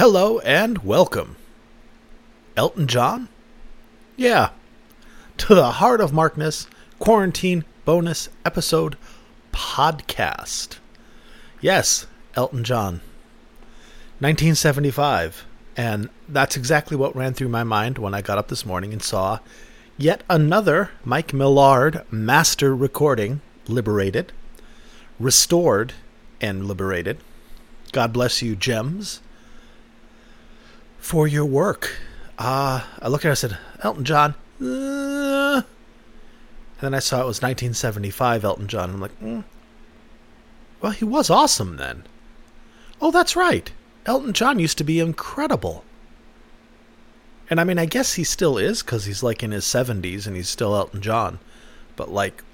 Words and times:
Hello 0.00 0.38
and 0.38 0.78
welcome. 0.78 1.36
Elton 2.56 2.86
John? 2.86 3.28
Yeah. 4.16 4.48
To 5.36 5.54
the 5.54 5.72
Heart 5.72 6.00
of 6.00 6.10
Markness 6.10 6.66
Quarantine 6.98 7.66
Bonus 7.84 8.30
Episode 8.42 8.96
Podcast. 9.52 10.78
Yes, 11.60 12.06
Elton 12.34 12.64
John. 12.64 13.02
1975. 14.20 15.44
And 15.76 16.08
that's 16.26 16.56
exactly 16.56 16.96
what 16.96 17.14
ran 17.14 17.34
through 17.34 17.50
my 17.50 17.62
mind 17.62 17.98
when 17.98 18.14
I 18.14 18.22
got 18.22 18.38
up 18.38 18.48
this 18.48 18.64
morning 18.64 18.94
and 18.94 19.02
saw 19.02 19.40
yet 19.98 20.22
another 20.30 20.92
Mike 21.04 21.34
Millard 21.34 22.06
master 22.10 22.74
recording, 22.74 23.42
liberated, 23.68 24.32
restored, 25.18 25.92
and 26.40 26.64
liberated. 26.64 27.18
God 27.92 28.14
bless 28.14 28.40
you, 28.40 28.56
JEMS, 28.56 29.20
for 31.00 31.26
your 31.26 31.44
work. 31.44 31.96
Uh, 32.38 32.84
I 33.00 33.08
looked 33.08 33.24
at 33.24 33.30
it 33.30 33.32
I 33.32 33.34
said, 33.34 33.58
Elton 33.82 34.04
John. 34.04 34.34
Uh, 34.60 35.62
and 35.62 35.64
then 36.80 36.94
I 36.94 37.00
saw 37.00 37.16
it 37.16 37.26
was 37.26 37.42
1975 37.42 38.44
Elton 38.44 38.68
John. 38.68 38.90
I'm 38.90 39.00
like, 39.00 39.20
mm, 39.20 39.44
well, 40.80 40.92
he 40.92 41.04
was 41.04 41.28
awesome 41.28 41.76
then. 41.76 42.04
Oh, 43.00 43.10
that's 43.10 43.36
right. 43.36 43.70
Elton 44.06 44.32
John 44.32 44.58
used 44.58 44.78
to 44.78 44.84
be 44.84 45.00
incredible. 45.00 45.84
And 47.50 47.60
I 47.60 47.64
mean, 47.64 47.78
I 47.78 47.86
guess 47.86 48.14
he 48.14 48.24
still 48.24 48.56
is 48.56 48.82
because 48.82 49.06
he's 49.06 49.22
like 49.22 49.42
in 49.42 49.50
his 49.50 49.64
70s 49.64 50.26
and 50.26 50.36
he's 50.36 50.48
still 50.48 50.74
Elton 50.76 51.02
John. 51.02 51.38
But 51.96 52.10
like, 52.10 52.44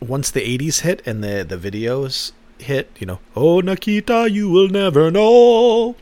once 0.00 0.30
the 0.30 0.40
80s 0.40 0.80
hit 0.80 1.06
and 1.06 1.22
the, 1.22 1.44
the 1.48 1.56
videos 1.56 2.32
hit, 2.58 2.90
you 2.98 3.06
know, 3.06 3.20
oh, 3.36 3.60
Nikita, 3.60 4.28
you 4.30 4.50
will 4.50 4.68
never 4.68 5.10
know. 5.10 5.94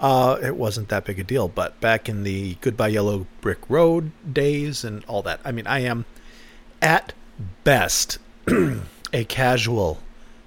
Uh, 0.00 0.38
it 0.42 0.56
wasn't 0.56 0.88
that 0.88 1.04
big 1.04 1.20
a 1.20 1.24
deal. 1.24 1.46
But 1.46 1.78
back 1.80 2.08
in 2.08 2.24
the 2.24 2.56
Goodbye 2.62 2.88
Yellow 2.88 3.26
Brick 3.40 3.58
Road 3.68 4.12
days 4.30 4.82
and 4.82 5.04
all 5.04 5.22
that, 5.22 5.40
I 5.44 5.52
mean, 5.52 5.66
I 5.66 5.80
am 5.80 6.06
at 6.80 7.12
best 7.64 8.18
a 9.12 9.24
casual 9.24 10.00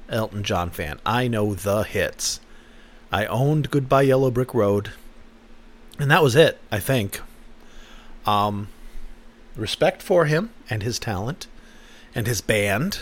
Elton 0.10 0.44
John 0.44 0.72
fan. 0.72 1.00
I 1.06 1.28
know 1.28 1.54
the 1.54 1.84
hits. 1.84 2.40
I 3.12 3.26
owned 3.28 3.70
Goodbye 3.70 4.04
Yellow 4.04 4.32
Brick 4.32 4.56
Road, 4.56 4.92
and 6.00 6.10
that 6.10 6.24
was 6.24 6.36
it, 6.36 6.60
I 6.72 6.80
think. 6.80 7.22
Um, 8.26 8.70
respect 9.56 10.02
for 10.02 10.26
him 10.26 10.50
and 10.68 10.82
his 10.82 10.98
talent 10.98 11.46
and 12.16 12.26
his 12.26 12.42
band. 12.42 13.02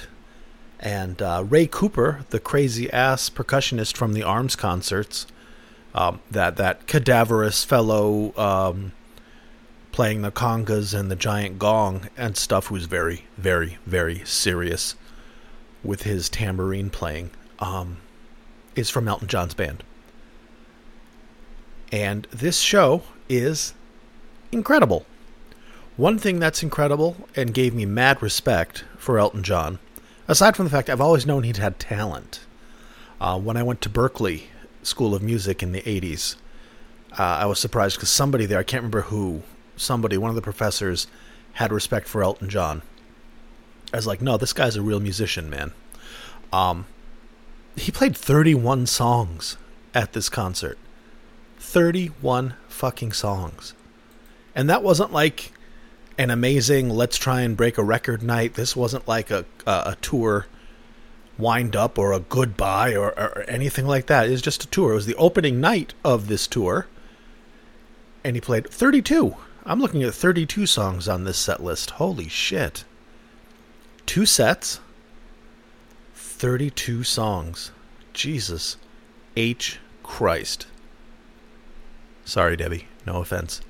And 0.81 1.21
uh, 1.21 1.45
Ray 1.47 1.67
Cooper, 1.67 2.25
the 2.31 2.39
crazy 2.39 2.91
ass 2.91 3.29
percussionist 3.29 3.95
from 3.95 4.13
the 4.13 4.23
Arms 4.23 4.55
concerts, 4.55 5.27
um, 5.93 6.21
that 6.29 6.57
that 6.57 6.87
cadaverous 6.87 7.63
fellow 7.63 8.33
um, 8.37 8.91
playing 9.91 10.21
the 10.21 10.31
congas 10.31 10.97
and 10.97 11.11
the 11.11 11.15
giant 11.15 11.59
gong 11.59 12.09
and 12.17 12.37
stuff, 12.37 12.67
who's 12.67 12.85
very, 12.85 13.25
very, 13.37 13.77
very 13.85 14.23
serious 14.25 14.95
with 15.83 16.03
his 16.03 16.29
tambourine 16.29 16.89
playing, 16.89 17.31
um, 17.59 17.97
is 18.75 18.89
from 18.89 19.07
Elton 19.07 19.27
John's 19.27 19.53
band. 19.53 19.83
And 21.91 22.25
this 22.31 22.59
show 22.59 23.03
is 23.27 23.73
incredible. 24.51 25.05
One 25.97 26.17
thing 26.17 26.39
that's 26.39 26.63
incredible 26.63 27.17
and 27.35 27.53
gave 27.53 27.73
me 27.73 27.85
mad 27.85 28.21
respect 28.21 28.85
for 28.97 29.19
Elton 29.19 29.43
John, 29.43 29.79
aside 30.27 30.55
from 30.55 30.65
the 30.65 30.71
fact 30.71 30.89
I've 30.89 31.01
always 31.01 31.25
known 31.25 31.43
he'd 31.43 31.57
had 31.57 31.79
talent. 31.79 32.39
Uh, 33.19 33.37
when 33.37 33.57
I 33.57 33.63
went 33.63 33.81
to 33.81 33.89
Berklee 33.89 34.43
School 34.83 35.13
of 35.13 35.21
Music 35.21 35.61
in 35.61 35.71
the 35.71 35.81
80s, 35.81 36.35
uh, 37.17 37.23
I 37.23 37.45
was 37.45 37.59
surprised 37.59 37.97
because 37.97 38.09
somebody 38.09 38.45
there, 38.45 38.59
I 38.59 38.63
can't 38.63 38.81
remember 38.81 39.01
who, 39.01 39.43
somebody, 39.75 40.17
one 40.17 40.29
of 40.29 40.35
the 40.35 40.41
professors, 40.41 41.07
had 41.53 41.71
respect 41.71 42.07
for 42.07 42.23
Elton 42.23 42.49
John. 42.49 42.81
I 43.93 43.97
was 43.97 44.07
like, 44.07 44.21
no, 44.21 44.37
this 44.37 44.53
guy's 44.53 44.75
a 44.75 44.81
real 44.81 44.99
musician, 44.99 45.49
man. 45.49 45.73
Um, 46.53 46.85
he 47.75 47.91
played 47.91 48.15
31 48.15 48.85
songs 48.85 49.57
at 49.93 50.13
this 50.13 50.29
concert. 50.29 50.77
31 51.59 52.55
fucking 52.67 53.11
songs. 53.11 53.73
And 54.55 54.69
that 54.69 54.83
wasn't 54.83 55.11
like 55.11 55.51
an 56.17 56.29
amazing 56.29 56.89
let's 56.89 57.17
try 57.17 57.41
and 57.41 57.55
break 57.55 57.77
a 57.77 57.83
record 57.83 58.21
night. 58.21 58.55
This 58.55 58.75
wasn't 58.75 59.07
like 59.07 59.31
a 59.31 59.45
a, 59.65 59.83
a 59.85 59.97
tour 60.01 60.47
wind 61.37 61.75
up 61.75 61.97
or 61.97 62.13
a 62.13 62.19
goodbye 62.19 62.95
or, 62.95 63.09
or 63.17 63.43
anything 63.47 63.87
like 63.87 64.07
that. 64.07 64.27
It 64.27 64.31
was 64.31 64.41
just 64.41 64.63
a 64.63 64.67
tour. 64.67 64.91
It 64.91 64.95
was 64.95 65.05
the 65.05 65.15
opening 65.15 65.59
night 65.59 65.93
of 66.03 66.27
this 66.27 66.47
tour. 66.47 66.87
And 68.23 68.35
he 68.35 68.41
played 68.41 68.69
32. 68.69 69.35
I'm 69.65 69.79
looking 69.79 70.03
at 70.03 70.13
32 70.13 70.65
songs 70.65 71.07
on 71.07 71.23
this 71.23 71.37
set 71.37 71.63
list. 71.63 71.91
Holy 71.91 72.27
shit. 72.27 72.83
Two 74.05 74.25
sets, 74.25 74.79
32 76.15 77.03
songs. 77.03 77.71
Jesus 78.13 78.77
H. 79.37 79.79
Christ. 80.03 80.67
Sorry, 82.25 82.57
Debbie. 82.57 82.87
No 83.05 83.21
offense. 83.21 83.61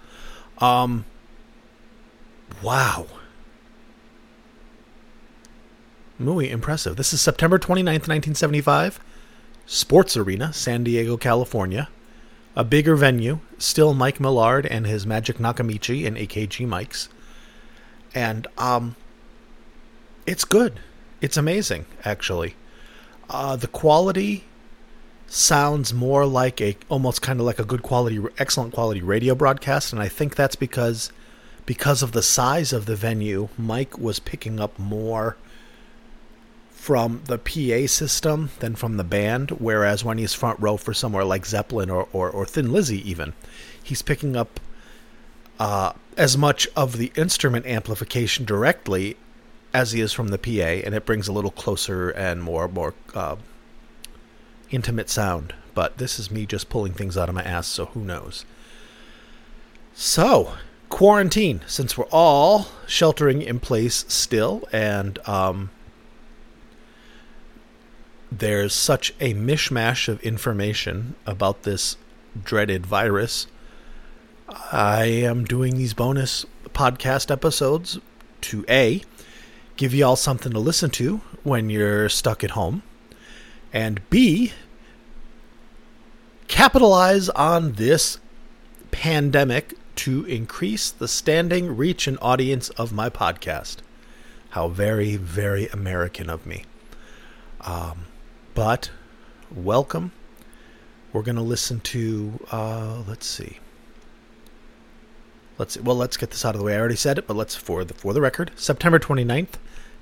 Um, 0.58 1.06
wow. 2.62 3.06
Muy 6.22 6.50
impressive. 6.50 6.96
This 6.96 7.14
is 7.14 7.22
September 7.22 7.58
29th, 7.58 8.08
1975. 8.08 9.00
Sports 9.66 10.16
Arena, 10.16 10.54
San 10.54 10.84
Diego, 10.84 11.18
California. 11.18 11.90
A 12.56 12.64
bigger 12.64 12.96
venue. 12.96 13.40
Still 13.58 13.94
Mike 13.94 14.20
Millard 14.20 14.66
and 14.66 14.86
his 14.86 15.06
Magic 15.06 15.38
Nakamichi 15.38 16.06
and 16.06 16.16
AKG 16.18 16.68
mics. 16.68 17.08
And, 18.14 18.48
um, 18.58 18.96
it's 20.28 20.46
good. 20.46 20.80
It's 21.22 21.38
amazing, 21.38 21.86
actually. 22.04 22.56
Uh, 23.30 23.56
the 23.56 23.68
quality 23.68 24.44
sounds 25.28 25.94
more 25.94 26.26
like 26.26 26.60
a 26.60 26.76
almost 26.90 27.22
kind 27.22 27.40
of 27.40 27.46
like 27.46 27.58
a 27.58 27.64
good 27.64 27.82
quality 27.82 28.20
excellent 28.38 28.74
quality 28.74 29.02
radio 29.02 29.34
broadcast 29.34 29.94
and 29.94 30.02
I 30.02 30.10
think 30.10 30.36
that's 30.36 30.58
because 30.58 31.10
because 31.66 32.04
of 32.04 32.12
the 32.12 32.22
size 32.22 32.74
of 32.74 32.86
the 32.86 32.98
venue 32.98 33.48
Mike 33.58 33.98
was 33.98 34.20
picking 34.20 34.60
up 34.60 34.78
more 34.78 35.38
from 36.82 37.22
the 37.26 37.38
PA 37.38 37.86
system 37.86 38.50
than 38.58 38.74
from 38.74 38.98
the 38.98 39.04
band 39.04 39.52
whereas 39.52 40.04
when 40.04 40.18
he's 40.18 40.34
front 40.34 40.60
row 40.60 40.78
for 40.78 40.96
somewhere 40.96 41.24
like 41.24 41.46
Zeppelin 41.46 41.92
or 41.92 42.08
or, 42.12 42.28
or 42.28 42.44
Thin 42.44 42.74
Lizzy 42.74 43.08
even 43.08 43.34
he's 43.84 44.02
picking 44.02 44.36
up 44.36 44.60
uh, 45.60 45.94
as 46.18 46.36
much 46.36 46.68
of 46.76 46.98
the 46.98 47.12
instrument 47.16 47.68
amplification 47.68 48.46
directly 48.46 49.16
as 49.76 49.92
he 49.92 50.02
is 50.02 50.12
from 50.12 50.30
the 50.30 50.40
PA 50.40 50.82
and 50.84 50.96
it 50.96 51.06
brings 51.06 51.28
a 51.28 51.32
little 51.32 51.52
closer 51.52 52.10
and 52.10 52.42
more 52.42 52.68
more 52.68 52.96
uh, 53.14 53.36
intimate 54.72 55.10
sound, 55.10 55.54
but 55.76 55.98
this 55.98 56.18
is 56.18 56.32
me 56.32 56.46
just 56.46 56.70
pulling 56.70 56.94
things 56.94 57.18
out 57.18 57.30
of 57.30 57.36
my 57.36 57.44
ass, 57.44 57.68
so 57.68 57.86
who 57.88 58.02
knows. 58.02 58.46
So, 59.94 60.54
quarantine, 60.90 61.62
since 61.68 61.98
we're 61.98 62.06
all 62.12 62.68
sheltering 62.88 63.42
in 63.42 63.60
place 63.60 64.06
still, 64.08 64.68
and 64.72 65.20
um, 65.28 65.70
there's 68.32 68.74
such 68.74 69.14
a 69.20 69.34
mishmash 69.34 70.08
of 70.08 70.22
information 70.22 71.16
about 71.26 71.64
this 71.64 71.98
dreaded 72.44 72.86
virus. 72.86 73.48
I 74.72 75.06
am 75.06 75.44
doing 75.44 75.78
these 75.78 75.94
bonus 75.94 76.46
podcast 76.70 77.30
episodes 77.30 78.00
to 78.42 78.66
A, 78.70 79.04
give 79.76 79.94
you 79.94 80.06
all 80.06 80.16
something 80.16 80.52
to 80.54 80.60
listen 80.60 80.90
to 80.92 81.22
when 81.44 81.70
you're 81.70 82.08
stuck 82.08 82.44
at 82.44 82.52
home 82.52 82.84
and 83.74 84.02
B, 84.10 84.54
capitalize 86.48 87.30
on 87.30 87.74
this 87.74 88.18
pandemic 88.92 89.74
to 89.96 90.26
increase 90.26 90.90
the 90.90 91.08
standing, 91.08 91.76
reach, 91.76 92.08
and 92.08 92.18
audience 92.22 92.70
of 92.72 92.92
my 92.92 93.10
podcast. 93.10 93.78
How 94.52 94.68
very, 94.68 95.16
very 95.16 95.68
American 95.68 96.30
of 96.30 96.46
me. 96.46 96.66
Um, 97.62 98.06
but 98.54 98.92
welcome. 99.54 100.12
We're 101.14 101.24
going 101.24 101.36
to 101.36 101.42
listen 101.42 101.80
to, 101.82 102.46
uh, 102.52 103.04
let's 103.08 103.26
see. 103.26 103.60
Let's 105.58 105.76
see. 105.76 105.82
well, 105.82 105.96
let's 105.96 106.18
get 106.18 106.32
this 106.32 106.46
out 106.46 106.56
of 106.56 106.60
the 106.60 106.66
way. 106.66 106.76
I 106.76 106.80
already 106.80 106.96
said 106.96 107.18
it, 107.18 107.28
but 107.28 107.36
let's 107.36 107.56
for 107.56 107.84
the 107.84 107.94
for 107.94 108.14
the 108.14 108.22
record, 108.22 108.52
September 108.56 108.98
29th, 109.00 109.58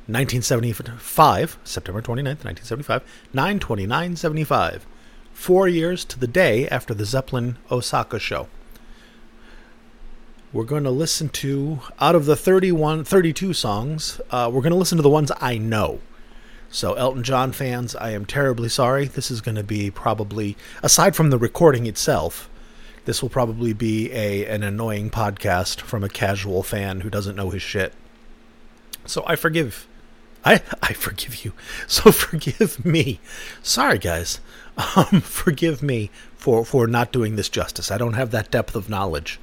1975, 0.08 1.60
September 1.64 2.02
29th, 2.02 2.46
1975, 2.46 3.04
92975. 3.34 4.86
Four 5.34 5.68
years 5.68 6.04
to 6.06 6.20
the 6.20 6.28
day 6.28 6.68
after 6.68 6.94
the 6.94 7.06
Zeppelin 7.06 7.58
Osaka 7.72 8.20
show. 8.20 8.48
We're 10.52 10.64
going 10.64 10.84
to 10.84 10.92
listen 10.92 11.30
to, 11.30 11.80
out 12.00 12.16
of 12.16 12.26
the 12.26 12.36
31, 12.36 13.04
32 13.04 13.54
songs, 13.54 14.20
uh, 14.32 14.50
we're 14.52 14.62
going 14.62 14.72
to 14.72 14.78
listen 14.78 14.98
to 14.98 15.04
the 15.04 15.10
ones 15.10 15.32
I 15.40 15.60
know. 15.60 16.00
So, 16.72 16.94
Elton 16.94 17.24
John 17.24 17.52
fans, 17.52 17.96
I 17.96 18.12
am 18.12 18.26
terribly 18.26 18.70
sorry. 18.70 19.06
This 19.06 19.32
is 19.32 19.42
going 19.42 19.56
to 19.56 19.64
be 19.64 19.90
probably, 19.90 20.56
aside 20.84 21.16
from 21.16 21.32
the 21.32 21.38
recording 21.40 21.88
itself, 21.88 22.50
this 23.06 23.24
will 23.24 23.30
probably 23.30 23.74
be 23.74 24.12
a 24.12 24.46
an 24.46 24.62
annoying 24.62 25.10
podcast 25.10 25.82
from 25.82 26.04
a 26.04 26.10
casual 26.10 26.62
fan 26.62 27.02
who 27.02 27.10
doesn't 27.10 27.36
know 27.36 27.50
his 27.50 27.64
shit. 27.64 27.94
So 29.06 29.24
I 29.26 29.36
forgive. 29.36 29.88
I 30.46 30.62
I 30.84 30.94
forgive 30.94 31.44
you. 31.44 31.54
So 31.88 32.12
forgive 32.12 32.86
me. 32.86 33.20
Sorry 33.64 33.98
guys. 33.98 34.40
Um, 34.96 35.22
forgive 35.22 35.82
me 35.82 36.12
for 36.36 36.64
for 36.64 36.86
not 36.86 37.12
doing 37.12 37.36
this 37.36 37.50
justice. 37.50 37.90
I 37.90 37.98
don't 37.98 38.14
have 38.14 38.30
that 38.30 38.52
depth 38.52 38.76
of 38.76 38.90
knowledge 38.90 39.40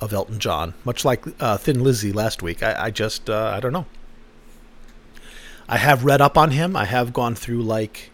of 0.00 0.14
Elton 0.14 0.38
John, 0.38 0.72
much 0.82 1.04
like 1.04 1.22
uh, 1.38 1.58
Thin 1.58 1.84
Lizzy 1.84 2.12
last 2.12 2.42
week. 2.42 2.62
I, 2.62 2.86
I 2.86 2.90
just 2.90 3.28
uh, 3.28 3.52
I 3.54 3.60
don't 3.60 3.74
know. 3.74 3.84
I 5.72 5.78
have 5.78 6.04
read 6.04 6.20
up 6.20 6.36
on 6.36 6.50
him. 6.50 6.76
I 6.76 6.84
have 6.84 7.14
gone 7.14 7.34
through 7.34 7.62
like 7.62 8.10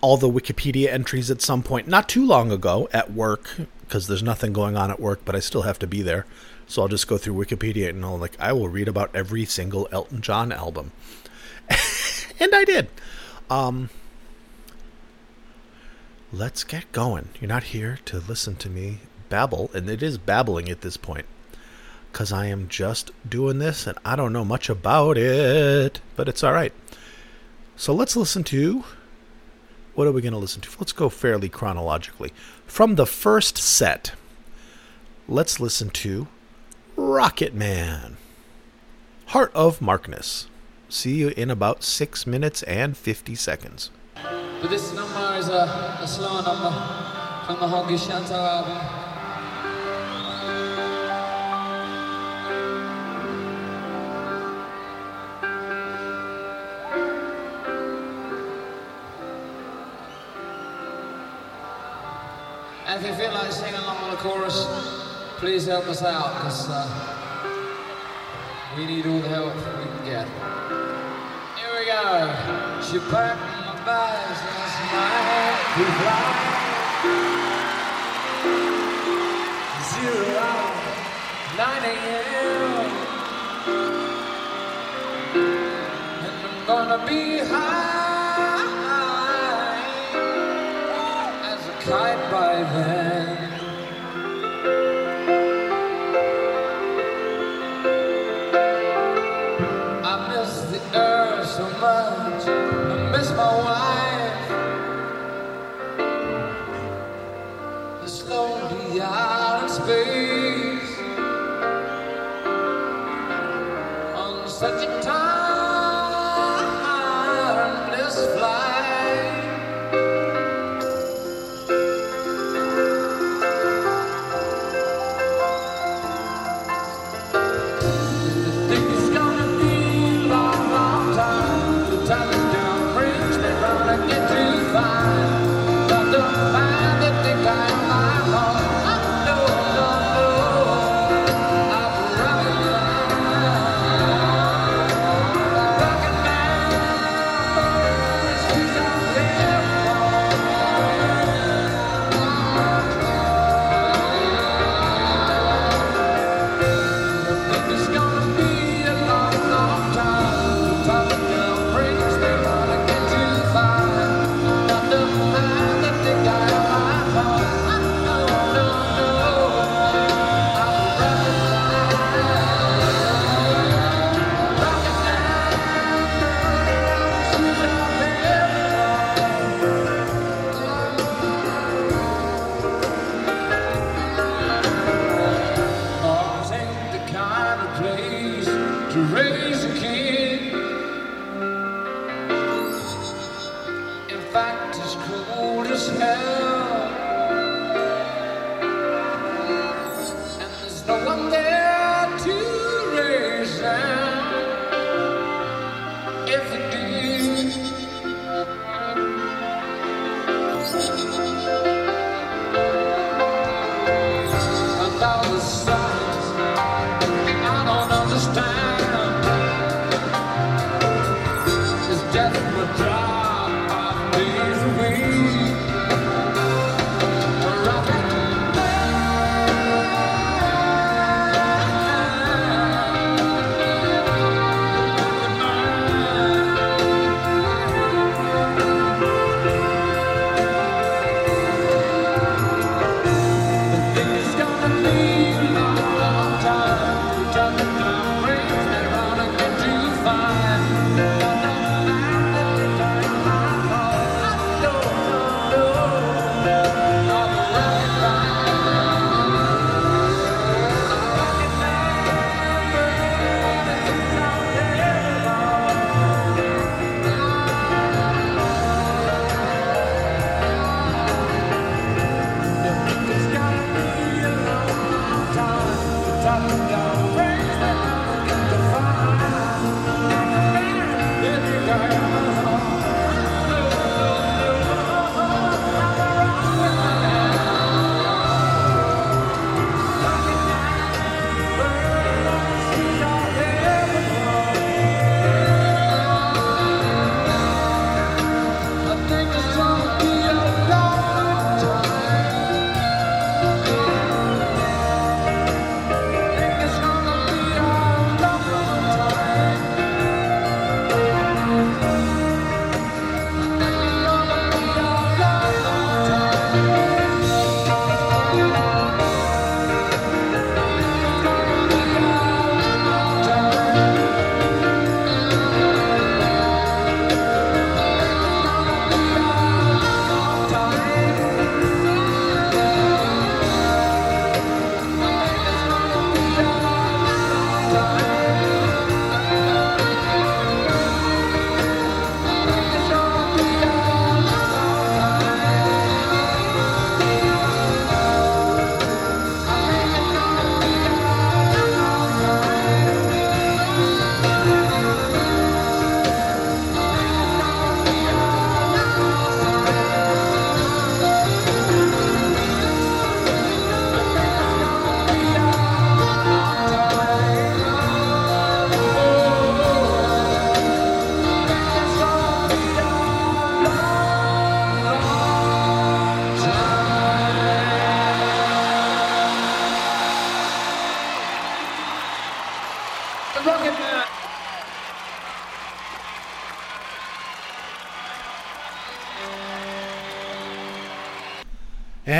all 0.00 0.16
the 0.16 0.30
Wikipedia 0.30 0.88
entries 0.88 1.30
at 1.30 1.42
some 1.42 1.62
point, 1.62 1.86
not 1.86 2.08
too 2.08 2.26
long 2.26 2.50
ago 2.50 2.88
at 2.94 3.12
work, 3.12 3.56
because 3.82 4.06
there's 4.06 4.22
nothing 4.22 4.54
going 4.54 4.74
on 4.74 4.90
at 4.90 4.98
work, 4.98 5.20
but 5.26 5.36
I 5.36 5.40
still 5.40 5.62
have 5.62 5.78
to 5.80 5.86
be 5.86 6.00
there. 6.00 6.24
So 6.66 6.80
I'll 6.80 6.88
just 6.88 7.06
go 7.06 7.18
through 7.18 7.34
Wikipedia 7.34 7.90
and 7.90 8.02
I'll 8.02 8.16
like 8.16 8.40
I 8.40 8.54
will 8.54 8.70
read 8.70 8.88
about 8.88 9.10
every 9.12 9.44
single 9.44 9.86
Elton 9.92 10.22
John 10.22 10.50
album, 10.50 10.92
and 12.40 12.54
I 12.54 12.64
did. 12.64 12.88
Um, 13.50 13.90
let's 16.32 16.64
get 16.64 16.90
going. 16.90 17.28
You're 17.38 17.48
not 17.48 17.64
here 17.64 17.98
to 18.06 18.18
listen 18.18 18.56
to 18.56 18.70
me 18.70 19.00
babble, 19.28 19.70
and 19.74 19.90
it 19.90 20.02
is 20.02 20.16
babbling 20.16 20.70
at 20.70 20.80
this 20.80 20.96
point 20.96 21.26
because 22.12 22.32
I 22.32 22.46
am 22.46 22.68
just 22.68 23.10
doing 23.28 23.58
this 23.58 23.86
and 23.86 23.98
I 24.04 24.16
don't 24.16 24.32
know 24.32 24.44
much 24.44 24.68
about 24.68 25.16
it, 25.16 26.00
but 26.16 26.28
it's 26.28 26.42
all 26.42 26.52
right. 26.52 26.72
So 27.76 27.94
let's 27.94 28.16
listen 28.16 28.44
to 28.44 28.84
what 29.94 30.06
are 30.06 30.12
we 30.12 30.22
going 30.22 30.32
to 30.32 30.38
listen 30.38 30.62
to? 30.62 30.70
Let's 30.78 30.92
go 30.92 31.08
fairly 31.08 31.48
chronologically. 31.48 32.32
From 32.64 32.94
the 32.94 33.06
first 33.06 33.58
set, 33.58 34.12
let's 35.28 35.60
listen 35.60 35.90
to 35.90 36.28
Rocket 36.96 37.54
Man, 37.54 38.16
Heart 39.26 39.52
of 39.54 39.80
Markness. 39.80 40.46
See 40.88 41.16
you 41.16 41.28
in 41.28 41.50
about 41.50 41.82
six 41.82 42.26
minutes 42.26 42.62
and 42.64 42.96
50 42.96 43.34
seconds. 43.34 43.90
But 44.14 44.70
this 44.70 44.92
number 44.94 45.36
is 45.36 45.48
a, 45.48 45.98
a 46.00 46.08
slow 46.08 46.40
number 46.40 46.70
from 47.46 47.60
the 47.60 47.66
Honky 47.66 47.98
Château 47.98 48.32
album. 48.32 49.09
And 62.90 62.98
if 63.04 63.06
you 63.08 63.14
feel 63.14 63.32
like 63.32 63.52
singing 63.52 63.76
along 63.76 64.10
with 64.10 64.18
the 64.18 64.28
chorus, 64.28 64.66
please 65.38 65.64
help 65.64 65.86
us 65.86 66.02
out, 66.02 66.34
because 66.34 66.68
uh, 66.68 66.88
we 68.76 68.84
need 68.84 69.06
all 69.06 69.20
the 69.20 69.28
help 69.28 69.54
we 69.54 69.62
can 69.62 70.04
get. 70.04 70.26
Here 71.56 71.72
we 71.78 71.86
go. 71.86 72.32
She 72.82 72.98
packed 73.08 73.40
my 73.64 73.76
bags 73.86 74.40
night 74.90 75.54
to 75.76 75.84
fly. 76.00 76.18
Zero 79.94 80.26
hour, 80.40 80.74
9 81.58 81.62
a.m. 81.92 82.90
And 86.26 86.34
I'm 86.42 86.66
gonna 86.66 87.06
be 87.06 87.38
high. 87.38 87.79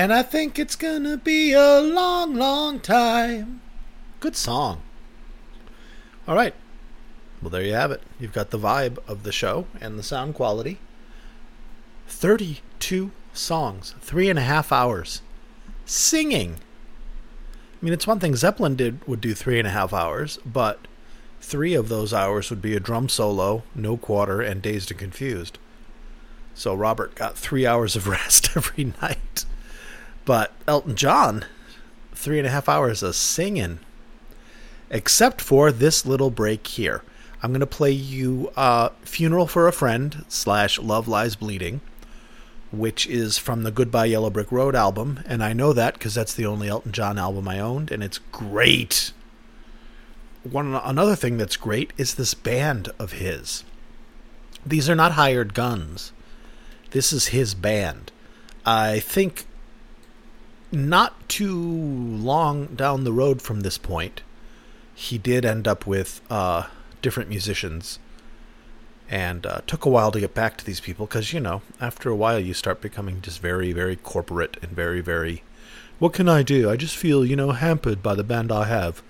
And 0.01 0.15
I 0.15 0.23
think 0.23 0.59
it's 0.59 0.77
gonna 0.77 1.19
be 1.19 1.53
a 1.53 1.79
long, 1.79 2.35
long 2.35 2.81
time. 2.81 3.61
Good 4.19 4.35
song. 4.35 4.81
All 6.27 6.35
right. 6.35 6.55
Well, 7.43 7.51
there 7.51 7.61
you 7.61 7.75
have 7.75 7.91
it. 7.91 8.01
You've 8.19 8.33
got 8.33 8.49
the 8.49 8.59
vibe 8.59 8.97
of 9.07 9.25
the 9.25 9.31
show 9.31 9.67
and 9.79 9.99
the 9.99 10.03
sound 10.03 10.37
quality. 10.37 10.79
32 12.09 13.11
songs, 13.35 13.95
three 14.01 14.31
and 14.31 14.39
a 14.39 14.43
half 14.43 14.73
hours. 14.73 15.21
Singing. 15.85 16.55
I 16.55 17.85
mean, 17.85 17.93
it's 17.93 18.07
one 18.07 18.21
thing 18.21 18.37
Zeppelin 18.37 18.77
did 18.77 19.07
would 19.07 19.21
do 19.21 19.35
three 19.35 19.59
and 19.59 19.69
a 19.69 19.73
half 19.73 19.93
hours, 19.93 20.39
but 20.47 20.89
three 21.43 21.75
of 21.75 21.91
those 21.91 22.15
hours 22.15 22.49
would 22.49 22.63
be 22.63 22.75
a 22.75 22.81
drum 22.81 23.11
solo, 23.11 23.65
no 23.75 23.99
quarter, 23.99 24.41
and 24.41 24.63
dazed 24.63 24.91
and 24.91 24.99
confused. 24.99 25.59
So 26.55 26.75
Robert 26.75 27.15
got 27.15 27.37
three 27.37 27.67
hours 27.67 27.97
of 27.97 28.09
rest 28.09 28.57
every 28.57 28.95
night. 29.03 29.45
But 30.25 30.53
Elton 30.69 30.97
John, 30.97 31.45
three 32.15 32.39
and 32.39 32.47
a 32.47 32.51
half 32.51 32.69
hours 32.69 33.03
of 33.03 33.17
singing. 33.17 33.81
Except 34.91 35.41
for 35.41 35.71
this 35.71 36.05
little 36.05 36.31
break 36.31 36.67
here. 36.67 37.03
I'm 37.43 37.53
going 37.53 37.61
to 37.61 37.67
play 37.67 37.93
you 37.93 38.51
uh, 38.57 38.91
Funeral 39.03 39.47
for 39.47 39.67
a 39.67 39.73
Friend 39.73 40.25
slash 40.29 40.79
Love 40.79 41.09
Lies 41.09 41.37
Bleeding, 41.37 41.81
which 42.71 43.07
is 43.07 43.39
from 43.39 43.63
the 43.63 43.71
Goodbye 43.71 44.07
Yellow 44.07 44.31
Brick 44.31 44.53
Road 44.53 44.75
album. 44.75 45.21
And 45.27 45.43
I 45.43 45.53
know 45.53 45.73
that 45.73 45.95
because 45.95 46.15
that's 46.15 46.35
the 46.35 46.45
only 46.45 46.69
Elton 46.69 46.93
John 46.93 47.19
album 47.19 47.49
I 47.49 47.59
owned, 47.61 47.91
and 47.91 48.03
it's 48.03 48.19
great. 48.19 49.13
One 50.43 50.75
Another 50.75 51.17
thing 51.17 51.39
that's 51.39 51.57
great 51.57 51.93
is 51.97 52.15
this 52.15 52.35
band 52.35 52.91
of 52.99 53.13
his. 53.13 53.65
These 54.67 54.91
are 54.91 54.95
not 54.95 55.13
hired 55.13 55.55
guns. 55.55 56.13
This 56.91 57.13
is 57.13 57.29
his 57.29 57.55
band. 57.55 58.13
I 58.67 59.01
think 59.01 59.47
not 60.73 61.29
too 61.29 61.59
long 61.59 62.67
down 62.67 63.05
the 63.05 63.13
road 63.13 63.43
from 63.43 63.61
this 63.61 63.79
point, 63.79 64.23
he 64.95 65.19
did 65.19 65.45
end 65.45 65.67
up 65.67 65.87
with 65.87 66.21
uh, 66.31 66.65
different 67.03 67.29
musicians. 67.29 67.99
And 69.09 69.45
uh, 69.45 69.63
took 69.67 69.85
a 69.85 69.91
while 69.91 70.13
to 70.13 70.21
get 70.21 70.35
back 70.35 70.57
to 70.59 70.65
these 70.65 70.79
people 70.79 71.07
because, 71.07 71.33
you 71.33 71.41
know, 71.41 71.63
after 71.81 72.11
a 72.11 72.15
while 72.15 72.39
you 72.39 72.55
start 72.55 72.81
becoming 72.81 73.21
just 73.21 73.41
very, 73.41 73.73
very 73.73 73.97
corporate 73.97 74.57
and 74.63 74.71
very, 74.71 75.01
very. 75.01 75.43
What 75.99 76.13
can 76.13 76.29
I 76.29 76.45
do? 76.45 76.71
I 76.71 76.77
just 76.77 76.97
feel, 76.97 77.25
you 77.25 77.35
know, 77.35 77.51
hampered 77.51 78.05
by 78.05 78.15
the 78.15 78.23
band 78.23 78.53
I 78.53 78.67
have. 78.67 79.03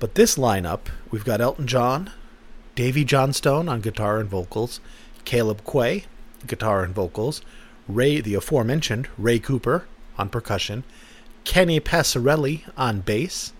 But 0.00 0.16
this 0.16 0.36
lineup, 0.36 0.80
we've 1.12 1.24
got 1.24 1.40
Elton 1.40 1.68
John, 1.68 2.10
Davey 2.74 3.04
Johnstone 3.04 3.68
on 3.68 3.82
guitar 3.82 4.18
and 4.18 4.28
vocals, 4.28 4.80
Caleb 5.24 5.62
Quaye, 5.64 6.06
guitar 6.46 6.82
and 6.82 6.92
vocals, 6.92 7.40
Ray, 7.86 8.20
the 8.20 8.34
aforementioned 8.34 9.06
Ray 9.16 9.38
Cooper 9.38 9.86
on 10.20 10.28
percussion, 10.28 10.84
Kenny 11.44 11.80
Passarelli 11.80 12.62
on 12.76 13.00
bass, 13.00 13.52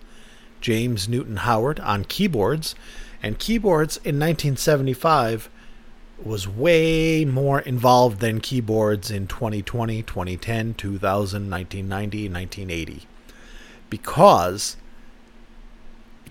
James 0.61 1.09
Newton 1.09 1.37
Howard 1.37 1.79
on 1.79 2.05
keyboards, 2.05 2.75
and 3.23 3.39
keyboards 3.39 3.97
in 3.97 4.19
1975 4.19 5.49
was 6.23 6.47
way 6.47 7.25
more 7.25 7.59
involved 7.61 8.19
than 8.19 8.39
keyboards 8.39 9.09
in 9.09 9.27
2020, 9.27 10.03
2010, 10.03 10.75
2000, 10.75 11.49
1990, 11.49 12.29
1980. 12.29 13.07
Because 13.89 14.77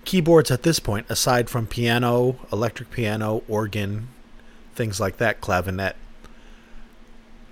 keyboards 0.05 0.49
at 0.49 0.63
this 0.63 0.79
point, 0.79 1.05
aside 1.09 1.49
from 1.49 1.67
piano, 1.67 2.37
electric 2.51 2.89
piano, 2.89 3.43
organ, 3.47 4.07
things 4.75 4.99
like 4.99 5.17
that, 5.17 5.41
clavinet, 5.41 5.93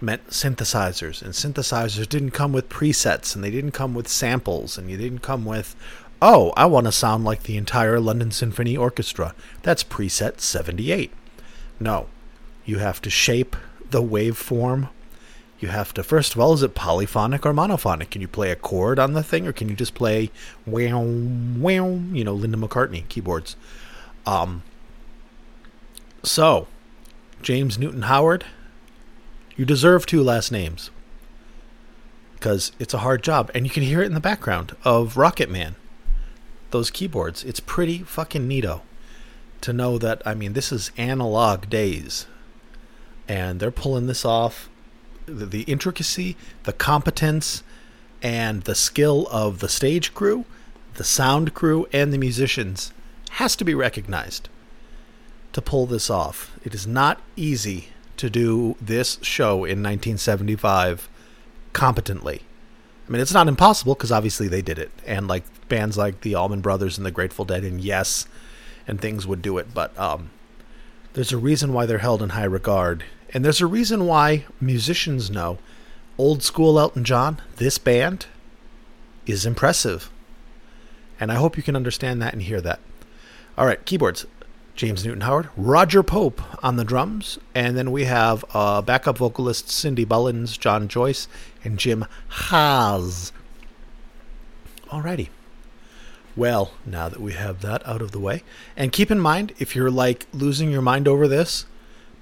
meant 0.02 0.28
synthesizers. 0.28 1.22
And 1.22 1.34
synthesizers 1.34 2.08
didn't 2.08 2.32
come 2.32 2.54
with 2.54 2.70
presets, 2.70 3.36
and 3.36 3.44
they 3.44 3.52
didn't 3.52 3.72
come 3.72 3.94
with 3.94 4.08
samples, 4.08 4.78
and 4.78 4.90
you 4.90 4.98
didn't 4.98 5.20
come 5.20 5.46
with, 5.46 5.76
oh, 6.22 6.54
I 6.56 6.66
want 6.66 6.86
to 6.86 6.92
sound 6.92 7.26
like 7.26 7.44
the 7.44 7.58
entire 7.58 8.00
London 8.00 8.32
Symphony 8.32 8.76
Orchestra. 8.76 9.34
That's 9.64 9.84
preset 9.84 10.40
78. 10.40 11.12
No, 11.80 12.08
you 12.66 12.80
have 12.80 13.02
to 13.02 13.10
shape 13.10 13.56
the 13.90 14.02
waveform. 14.02 14.90
You 15.60 15.70
have 15.70 15.94
to, 15.96 16.04
first 16.04 16.34
of 16.34 16.40
all, 16.40 16.54
is 16.54 16.64
it 16.64 16.74
polyphonic 16.74 17.46
or 17.46 17.54
monophonic? 17.54 18.12
Can 18.12 18.22
you 18.22 18.28
play 18.28 18.52
a 18.52 18.56
chord 18.56 18.98
on 18.98 19.14
the 19.14 19.24
thing, 19.24 19.46
or 19.46 19.52
can 19.52 19.68
you 19.70 19.76
just 19.76 19.94
play 19.94 20.32
wow, 20.66 21.02
wow, 21.02 22.00
you 22.14 22.24
know, 22.24 22.34
Linda 22.34 22.58
McCartney 22.58 23.08
keyboards? 23.10 23.56
Um, 24.26 24.64
so, 26.24 26.68
James 27.42 27.78
Newton 27.78 28.04
Howard, 28.04 28.46
you 29.60 29.66
deserve 29.66 30.06
two 30.06 30.24
last 30.24 30.54
names 30.54 30.90
because 32.36 32.72
it's 32.80 32.94
a 32.94 33.00
hard 33.00 33.22
job, 33.22 33.52
and 33.54 33.66
you 33.66 33.70
can 33.70 33.84
hear 33.84 34.02
it 34.02 34.06
in 34.06 34.14
the 34.14 34.22
background 34.22 34.74
of 34.86 35.18
Rocket 35.18 35.50
Man 35.50 35.76
those 36.72 36.90
keyboards. 36.90 37.44
It's 37.44 37.60
pretty 37.60 38.00
fucking 38.00 38.48
neato 38.48 38.80
to 39.60 39.74
know 39.74 39.98
that. 39.98 40.22
I 40.26 40.34
mean, 40.34 40.54
this 40.54 40.72
is 40.72 40.92
analog 40.96 41.70
days, 41.70 42.26
and 43.28 43.60
they're 43.60 43.70
pulling 43.70 44.08
this 44.08 44.24
off. 44.24 44.70
The, 45.26 45.46
the 45.46 45.64
intricacy, 45.64 46.38
the 46.64 46.72
competence, 46.72 47.62
and 48.24 48.64
the 48.64 48.76
skill 48.76 49.28
of 49.30 49.60
the 49.60 49.68
stage 49.68 50.14
crew, 50.14 50.46
the 50.94 51.04
sound 51.04 51.54
crew, 51.54 51.86
and 51.92 52.14
the 52.14 52.18
musicians 52.18 52.94
has 53.32 53.58
to 53.58 53.66
be 53.66 53.76
recognized 53.76 54.48
to 55.52 55.62
pull 55.62 55.86
this 55.86 56.10
off. 56.10 56.58
It 56.64 56.74
is 56.74 56.88
not 56.88 57.22
easy 57.36 57.90
to 58.20 58.30
do 58.30 58.76
this 58.82 59.18
show 59.22 59.64
in 59.64 59.82
1975 59.82 61.10
competently. 61.74 62.42
I 63.08 63.12
mean, 63.12 63.22
it's 63.22 63.34
not 63.34 63.48
impossible 63.48 63.96
because 63.96 64.12
obviously 64.12 64.48
they 64.48 64.62
did 64.62 64.78
it, 64.78 64.92
and 65.06 65.28
like 65.28 65.44
bands 65.68 65.98
like 65.98 66.22
the 66.22 66.36
Allman 66.36 66.62
Brothers 66.62 66.98
and 66.98 67.06
the 67.06 67.12
Grateful 67.12 67.46
Dead 67.46 67.64
and 67.64 67.82
Yes, 67.82 68.28
and 68.88 69.00
things 69.00 69.26
would 69.26 69.42
do 69.42 69.58
it. 69.58 69.74
But 69.74 69.98
um, 69.98 70.30
there's 71.14 71.32
a 71.32 71.38
reason 71.38 71.74
why 71.74 71.86
they're 71.86 72.00
held 72.00 72.22
in 72.22 72.30
high 72.30 72.44
regard, 72.44 73.06
and 73.34 73.44
there's 73.44 73.62
a 73.62 73.68
reason 73.68 74.06
why 74.06 74.46
musicians 74.62 75.32
know 75.32 75.58
old 76.18 76.44
school 76.44 76.78
Elton 76.78 77.04
John. 77.04 77.42
This 77.56 77.78
band 77.78 78.28
is 79.26 79.46
impressive, 79.46 80.12
and 81.20 81.32
I 81.32 81.36
hope 81.36 81.58
you 81.58 81.64
can 81.64 81.76
understand 81.76 82.22
that 82.22 82.34
and 82.34 82.44
hear 82.44 82.62
that. 82.62 82.80
All 83.58 83.66
right, 83.66 83.84
keyboards. 83.86 84.26
James 84.80 85.04
Newton 85.04 85.20
Howard, 85.20 85.50
Roger 85.58 86.02
Pope 86.04 86.42
on 86.64 86.78
the 86.78 86.86
drums, 86.86 87.38
and 87.54 87.76
then 87.76 87.92
we 87.92 88.06
have 88.06 88.46
uh, 88.54 88.82
backup 88.82 89.18
vocalists 89.18 89.74
Cindy 89.74 90.06
Bullens, 90.06 90.58
John 90.58 90.88
Joyce, 90.88 91.28
and 91.66 91.78
Jim 91.78 92.06
Haas. 92.30 93.34
Alrighty. 94.88 95.28
Well, 96.34 96.72
now 96.86 97.10
that 97.10 97.20
we 97.20 97.34
have 97.34 97.60
that 97.60 97.86
out 97.86 98.02
of 98.02 98.12
the 98.14 98.22
way, 98.22 98.42
and 98.78 98.94
keep 98.94 99.12
in 99.12 99.20
mind 99.20 99.52
if 99.60 99.76
you're 99.76 99.92
like 99.92 100.28
losing 100.32 100.72
your 100.72 100.82
mind 100.82 101.10
over 101.10 101.28
this, 101.28 101.66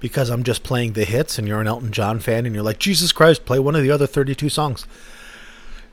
because 0.00 0.28
I'm 0.28 0.42
just 0.42 0.64
playing 0.64 0.94
the 0.94 1.04
hits 1.04 1.38
and 1.38 1.46
you're 1.46 1.60
an 1.60 1.68
Elton 1.68 1.92
John 1.92 2.18
fan 2.18 2.44
and 2.44 2.56
you're 2.56 2.64
like, 2.64 2.80
Jesus 2.80 3.12
Christ, 3.12 3.44
play 3.44 3.60
one 3.60 3.76
of 3.76 3.84
the 3.84 3.92
other 3.92 4.08
32 4.08 4.48
songs. 4.48 4.84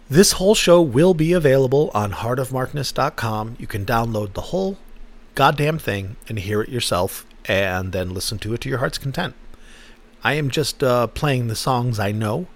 This 0.09 0.31
whole 0.31 0.55
show 0.55 0.81
will 0.81 1.13
be 1.13 1.31
available 1.31 1.91
on 1.93 2.13
heartofmarkness.com. 2.13 3.57
You 3.59 3.67
can 3.67 3.85
download 3.85 4.33
the 4.33 4.41
whole 4.41 4.79
goddamn 5.35 5.77
thing 5.77 6.15
and 6.27 6.39
hear 6.39 6.61
it 6.61 6.69
yourself 6.69 7.25
and 7.45 7.91
then 7.91 8.13
listen 8.13 8.39
to 8.39 8.53
it 8.53 8.61
to 8.61 8.69
your 8.69 8.79
heart's 8.79 8.97
content. 8.97 9.35
I 10.23 10.33
am 10.33 10.49
just 10.49 10.83
uh, 10.83 11.07
playing 11.07 11.47
the 11.47 11.55
songs 11.55 11.99
I 11.99 12.11
know 12.11 12.47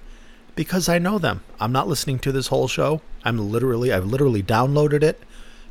because 0.55 0.89
I 0.89 0.98
know 0.98 1.19
them. 1.19 1.43
I'm 1.59 1.71
not 1.71 1.88
listening 1.88 2.19
to 2.19 2.31
this 2.31 2.48
whole 2.48 2.67
show. 2.67 3.01
I'm 3.24 3.51
literally, 3.51 3.93
I've 3.93 4.05
literally 4.05 4.41
downloaded 4.41 5.03
it, 5.03 5.21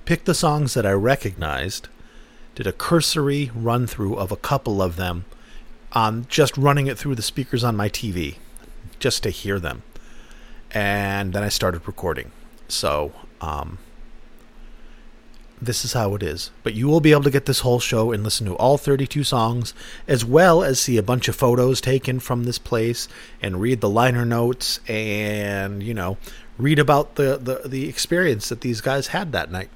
picked 0.04 0.26
the 0.26 0.34
songs 0.34 0.74
that 0.74 0.86
I 0.86 0.92
recognized, 0.92 1.88
did 2.54 2.66
a 2.66 2.72
cursory 2.72 3.50
run 3.54 3.86
through 3.86 4.16
of 4.16 4.30
a 4.30 4.36
couple 4.36 4.80
of 4.80 4.96
them, 4.96 5.24
um, 5.92 6.26
just 6.28 6.56
running 6.56 6.86
it 6.86 6.98
through 6.98 7.14
the 7.14 7.22
speakers 7.22 7.64
on 7.64 7.76
my 7.76 7.88
TV, 7.88 8.36
just 8.98 9.22
to 9.22 9.30
hear 9.30 9.58
them. 9.58 9.82
And 10.70 11.32
then 11.32 11.42
I 11.42 11.48
started 11.48 11.86
recording. 11.86 12.30
So, 12.68 13.12
um, 13.40 13.78
this 15.60 15.84
is 15.84 15.92
how 15.92 16.14
it 16.14 16.22
is. 16.22 16.50
But 16.62 16.74
you 16.74 16.88
will 16.88 17.00
be 17.00 17.12
able 17.12 17.22
to 17.24 17.30
get 17.30 17.46
this 17.46 17.60
whole 17.60 17.80
show 17.80 18.12
and 18.12 18.22
listen 18.22 18.46
to 18.46 18.54
all 18.56 18.78
32 18.78 19.24
songs, 19.24 19.74
as 20.06 20.24
well 20.24 20.62
as 20.62 20.80
see 20.80 20.96
a 20.96 21.02
bunch 21.02 21.28
of 21.28 21.36
photos 21.36 21.80
taken 21.80 22.20
from 22.20 22.44
this 22.44 22.58
place 22.58 23.08
and 23.42 23.60
read 23.60 23.80
the 23.80 23.88
liner 23.88 24.24
notes 24.24 24.80
and, 24.88 25.82
you 25.82 25.94
know, 25.94 26.16
read 26.56 26.78
about 26.78 27.16
the, 27.16 27.36
the, 27.36 27.68
the 27.68 27.88
experience 27.88 28.48
that 28.48 28.60
these 28.60 28.80
guys 28.80 29.08
had 29.08 29.32
that 29.32 29.50
night. 29.50 29.70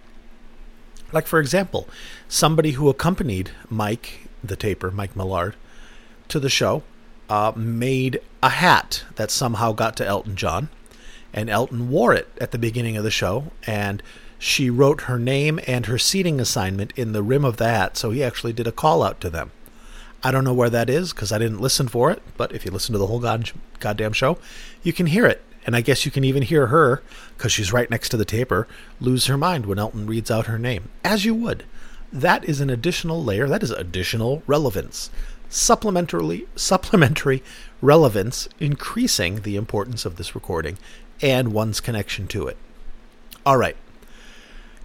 Like, 1.13 1.27
for 1.27 1.41
example, 1.41 1.89
somebody 2.29 2.73
who 2.73 2.89
accompanied 2.89 3.51
Mike, 3.69 4.29
the 4.43 4.57
taper, 4.57 4.91
Mike 4.91 5.15
Millard, 5.15 5.55
to 6.29 6.41
the 6.41 6.49
show, 6.49 6.83
uh, 7.29 7.53
made 7.55 8.21
a 8.43 8.49
hat 8.49 9.05
that 9.17 9.31
somehow 9.31 9.73
got 9.73 9.97
to 9.97 10.07
Elton 10.07 10.37
John. 10.37 10.69
And 11.35 11.49
Elton 11.49 11.89
wore 11.89 12.13
it 12.13 12.29
at 12.41 12.51
the 12.51 12.59
beginning 12.59 12.97
of 12.97 13.05
the 13.05 13.11
show. 13.11 13.53
And 13.67 14.03
she 14.43 14.69
wrote 14.69 15.03
her 15.03 15.21
name 15.21 15.61
and 15.69 15.87
her 15.87 15.97
seating 15.97 16.41
assignment 16.41 16.93
in 16.97 17.13
the 17.13 17.23
rim 17.23 17.45
of 17.45 17.59
the 17.59 17.69
hat, 17.69 17.97
so 17.97 18.11
he 18.11 18.25
actually 18.25 18.53
did 18.53 18.67
a 18.67 18.73
call 18.73 19.05
out 19.05 19.21
to 19.21 19.31
them. 19.31 19.53
I 20.21 20.33
don't 20.33 20.43
know 20.43 20.53
where 20.53 20.69
that 20.69 20.91
is 20.91 21.13
because 21.13 21.31
I 21.31 21.39
didn't 21.39 21.61
listen 21.61 21.87
for 21.87 22.11
it, 22.11 22.21
but 22.37 22.51
if 22.51 22.65
you 22.65 22.73
listen 22.73 22.93
to 22.93 22.99
the 22.99 23.07
whole 23.07 23.21
god, 23.21 23.53
goddamn 23.79 24.13
show, 24.13 24.39
you 24.83 24.93
can 24.93 25.07
hear 25.07 25.27
it. 25.27 25.45
And 25.65 25.77
I 25.77 25.81
guess 25.81 26.05
you 26.05 26.11
can 26.11 26.25
even 26.25 26.43
hear 26.43 26.67
her, 26.67 27.05
because 27.39 27.53
she's 27.53 27.73
right 27.73 27.89
next 27.89 28.09
to 28.09 28.17
the 28.17 28.25
taper, 28.25 28.67
lose 28.99 29.27
her 29.27 29.39
mind 29.39 29.65
when 29.65 29.79
Elton 29.79 30.09
reads 30.09 30.29
out 30.29 30.47
her 30.47 30.59
name, 30.59 30.89
as 31.05 31.25
you 31.25 31.37
would. 31.37 31.63
That 32.13 32.45
is 32.45 32.61
an 32.61 32.69
additional 32.69 33.23
layer, 33.23 33.47
that 33.47 33.63
is 33.63 33.71
additional 33.71 34.43
relevance. 34.49 35.09
Supplementarily, 35.51 36.49
supplementary 36.57 37.45
relevance, 37.81 38.49
increasing 38.59 39.43
the 39.43 39.55
importance 39.55 40.05
of 40.05 40.17
this 40.17 40.35
recording 40.35 40.79
and 41.21 41.53
one's 41.53 41.79
connection 41.79 42.27
to 42.27 42.49
it. 42.49 42.57
All 43.47 43.57
right. 43.57 43.77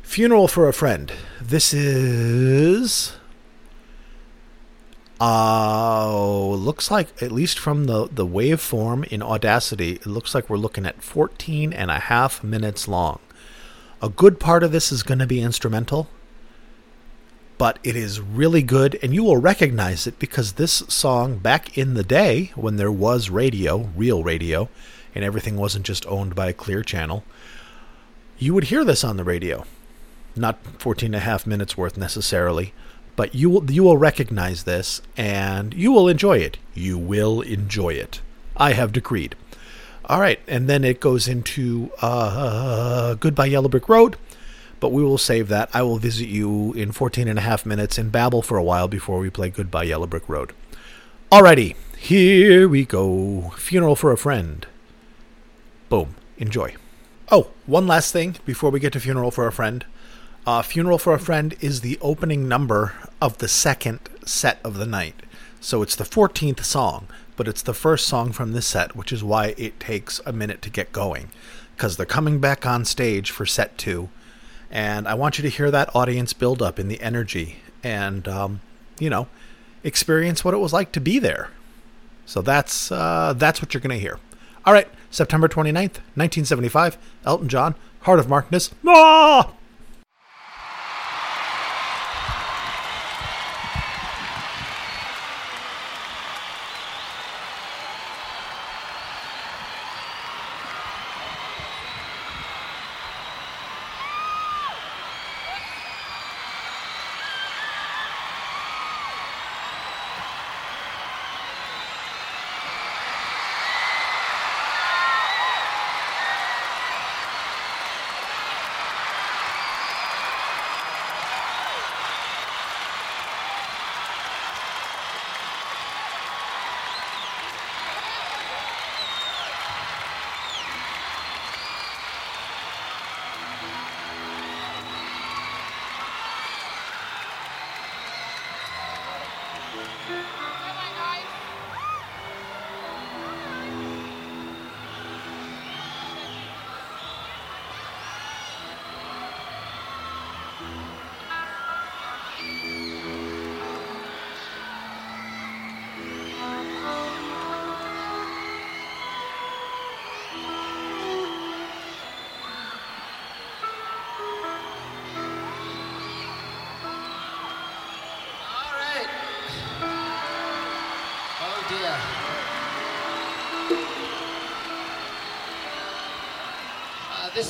Funeral 0.07 0.47
for 0.47 0.69
a 0.69 0.73
Friend. 0.73 1.11
This 1.39 1.73
is 1.73 3.17
uh, 5.19 6.49
looks 6.49 6.89
like, 6.89 7.21
at 7.21 7.31
least 7.31 7.59
from 7.59 7.83
the, 7.83 8.07
the 8.07 8.25
waveform 8.25 9.05
in 9.09 9.21
Audacity, 9.21 9.91
it 9.91 10.05
looks 10.05 10.33
like 10.33 10.49
we're 10.49 10.55
looking 10.57 10.85
at 10.85 11.03
14 11.03 11.73
and 11.73 11.91
a 11.91 11.99
half 11.99 12.41
minutes 12.41 12.87
long. 12.87 13.19
A 14.01 14.07
good 14.07 14.39
part 14.39 14.63
of 14.63 14.71
this 14.71 14.93
is 14.93 15.03
going 15.03 15.19
to 15.19 15.27
be 15.27 15.41
instrumental, 15.41 16.07
but 17.57 17.77
it 17.83 17.97
is 17.97 18.21
really 18.21 18.63
good, 18.63 18.97
and 19.03 19.13
you 19.13 19.25
will 19.25 19.37
recognize 19.37 20.07
it 20.07 20.17
because 20.19 20.53
this 20.53 20.83
song, 20.87 21.37
back 21.37 21.77
in 21.77 21.95
the 21.95 22.03
day 22.03 22.53
when 22.55 22.77
there 22.77 22.91
was 22.91 23.29
radio, 23.29 23.89
real 23.95 24.23
radio, 24.23 24.69
and 25.13 25.25
everything 25.25 25.57
wasn't 25.57 25.85
just 25.85 26.07
owned 26.07 26.33
by 26.33 26.47
a 26.47 26.53
clear 26.53 26.81
channel, 26.81 27.25
you 28.39 28.53
would 28.53 28.65
hear 28.65 28.85
this 28.85 29.03
on 29.03 29.17
the 29.17 29.25
radio. 29.25 29.65
Not 30.37 30.59
14 30.79 31.07
and 31.07 31.15
a 31.15 31.19
half 31.19 31.45
minutes 31.45 31.77
worth 31.77 31.97
necessarily 31.97 32.73
but 33.17 33.33
you 33.35 33.49
will 33.49 33.69
you 33.69 33.83
will 33.83 33.97
recognize 33.97 34.63
this 34.63 35.01
and 35.17 35.73
you 35.73 35.91
will 35.91 36.07
enjoy 36.07 36.37
it. 36.37 36.57
You 36.73 36.97
will 36.97 37.41
enjoy 37.41 37.89
it. 37.89 38.21
I 38.55 38.71
have 38.73 38.93
decreed. 38.93 39.35
All 40.05 40.21
right, 40.21 40.39
and 40.47 40.69
then 40.69 40.85
it 40.85 41.01
goes 41.01 41.27
into 41.27 41.91
uh, 42.01 43.15
Goodbye 43.15 43.47
Yellow 43.47 43.67
Brick 43.67 43.89
Road, 43.89 44.15
but 44.79 44.93
we 44.93 45.03
will 45.03 45.17
save 45.17 45.49
that. 45.49 45.69
I 45.73 45.81
will 45.81 45.97
visit 45.97 46.29
you 46.29 46.71
in 46.73 46.93
14 46.93 47.27
and 47.27 47.37
a 47.37 47.41
half 47.41 47.65
minutes 47.65 47.97
and 47.97 48.09
babble 48.09 48.41
for 48.41 48.57
a 48.57 48.63
while 48.63 48.87
before 48.87 49.19
we 49.19 49.29
play 49.29 49.49
Goodbye 49.49 49.83
Yellow 49.83 50.07
Brick 50.07 50.29
Road. 50.29 50.53
Alrighty, 51.29 51.75
here 51.97 52.69
we 52.69 52.85
go. 52.85 53.51
Funeral 53.57 53.97
for 53.97 54.13
a 54.13 54.17
Friend. 54.17 54.65
Boom. 55.89 56.15
Enjoy. 56.37 56.75
Oh, 57.29 57.49
one 57.65 57.87
last 57.87 58.13
thing 58.13 58.37
before 58.45 58.69
we 58.69 58.79
get 58.79 58.93
to 58.93 58.99
Funeral 59.01 59.31
for 59.31 59.47
a 59.47 59.51
Friend. 59.51 59.83
Uh, 60.47 60.61
Funeral 60.61 60.97
for 60.97 61.13
a 61.13 61.19
Friend 61.19 61.53
is 61.59 61.81
the 61.81 61.99
opening 61.99 62.47
number 62.47 62.93
of 63.21 63.39
the 63.39 63.49
second 63.49 63.99
set 64.25 64.61
of 64.63 64.77
the 64.77 64.85
night. 64.85 65.15
So 65.59 65.81
it's 65.81 65.97
the 65.97 66.05
14th 66.05 66.63
song, 66.63 67.09
but 67.35 67.49
it's 67.49 67.61
the 67.61 67.73
first 67.73 68.07
song 68.07 68.31
from 68.31 68.53
this 68.53 68.65
set, 68.65 68.95
which 68.95 69.11
is 69.11 69.21
why 69.21 69.55
it 69.57 69.77
takes 69.77 70.21
a 70.25 70.31
minute 70.31 70.61
to 70.61 70.69
get 70.69 70.93
going. 70.93 71.31
Because 71.75 71.97
they're 71.97 72.05
coming 72.05 72.39
back 72.39 72.65
on 72.65 72.85
stage 72.85 73.29
for 73.29 73.45
set 73.45 73.77
two. 73.77 74.07
And 74.71 75.05
I 75.05 75.15
want 75.15 75.37
you 75.37 75.41
to 75.41 75.49
hear 75.49 75.69
that 75.69 75.93
audience 75.93 76.31
build 76.31 76.61
up 76.61 76.79
in 76.79 76.87
the 76.87 77.01
energy 77.01 77.57
and, 77.83 78.25
um, 78.29 78.61
you 78.99 79.09
know, 79.09 79.27
experience 79.83 80.45
what 80.45 80.53
it 80.53 80.59
was 80.59 80.71
like 80.71 80.93
to 80.93 81.01
be 81.01 81.19
there. 81.19 81.49
So 82.25 82.41
that's, 82.41 82.89
uh, 82.89 83.33
that's 83.35 83.61
what 83.61 83.73
you're 83.73 83.81
going 83.81 83.97
to 83.97 83.99
hear. 83.99 84.17
All 84.65 84.71
right, 84.71 84.87
September 85.11 85.49
29th, 85.49 85.99
1975, 86.15 86.97
Elton 87.25 87.49
John, 87.49 87.75
Heart 88.03 88.19
of 88.19 88.29
Markness. 88.29 88.73
Ah! 88.87 89.51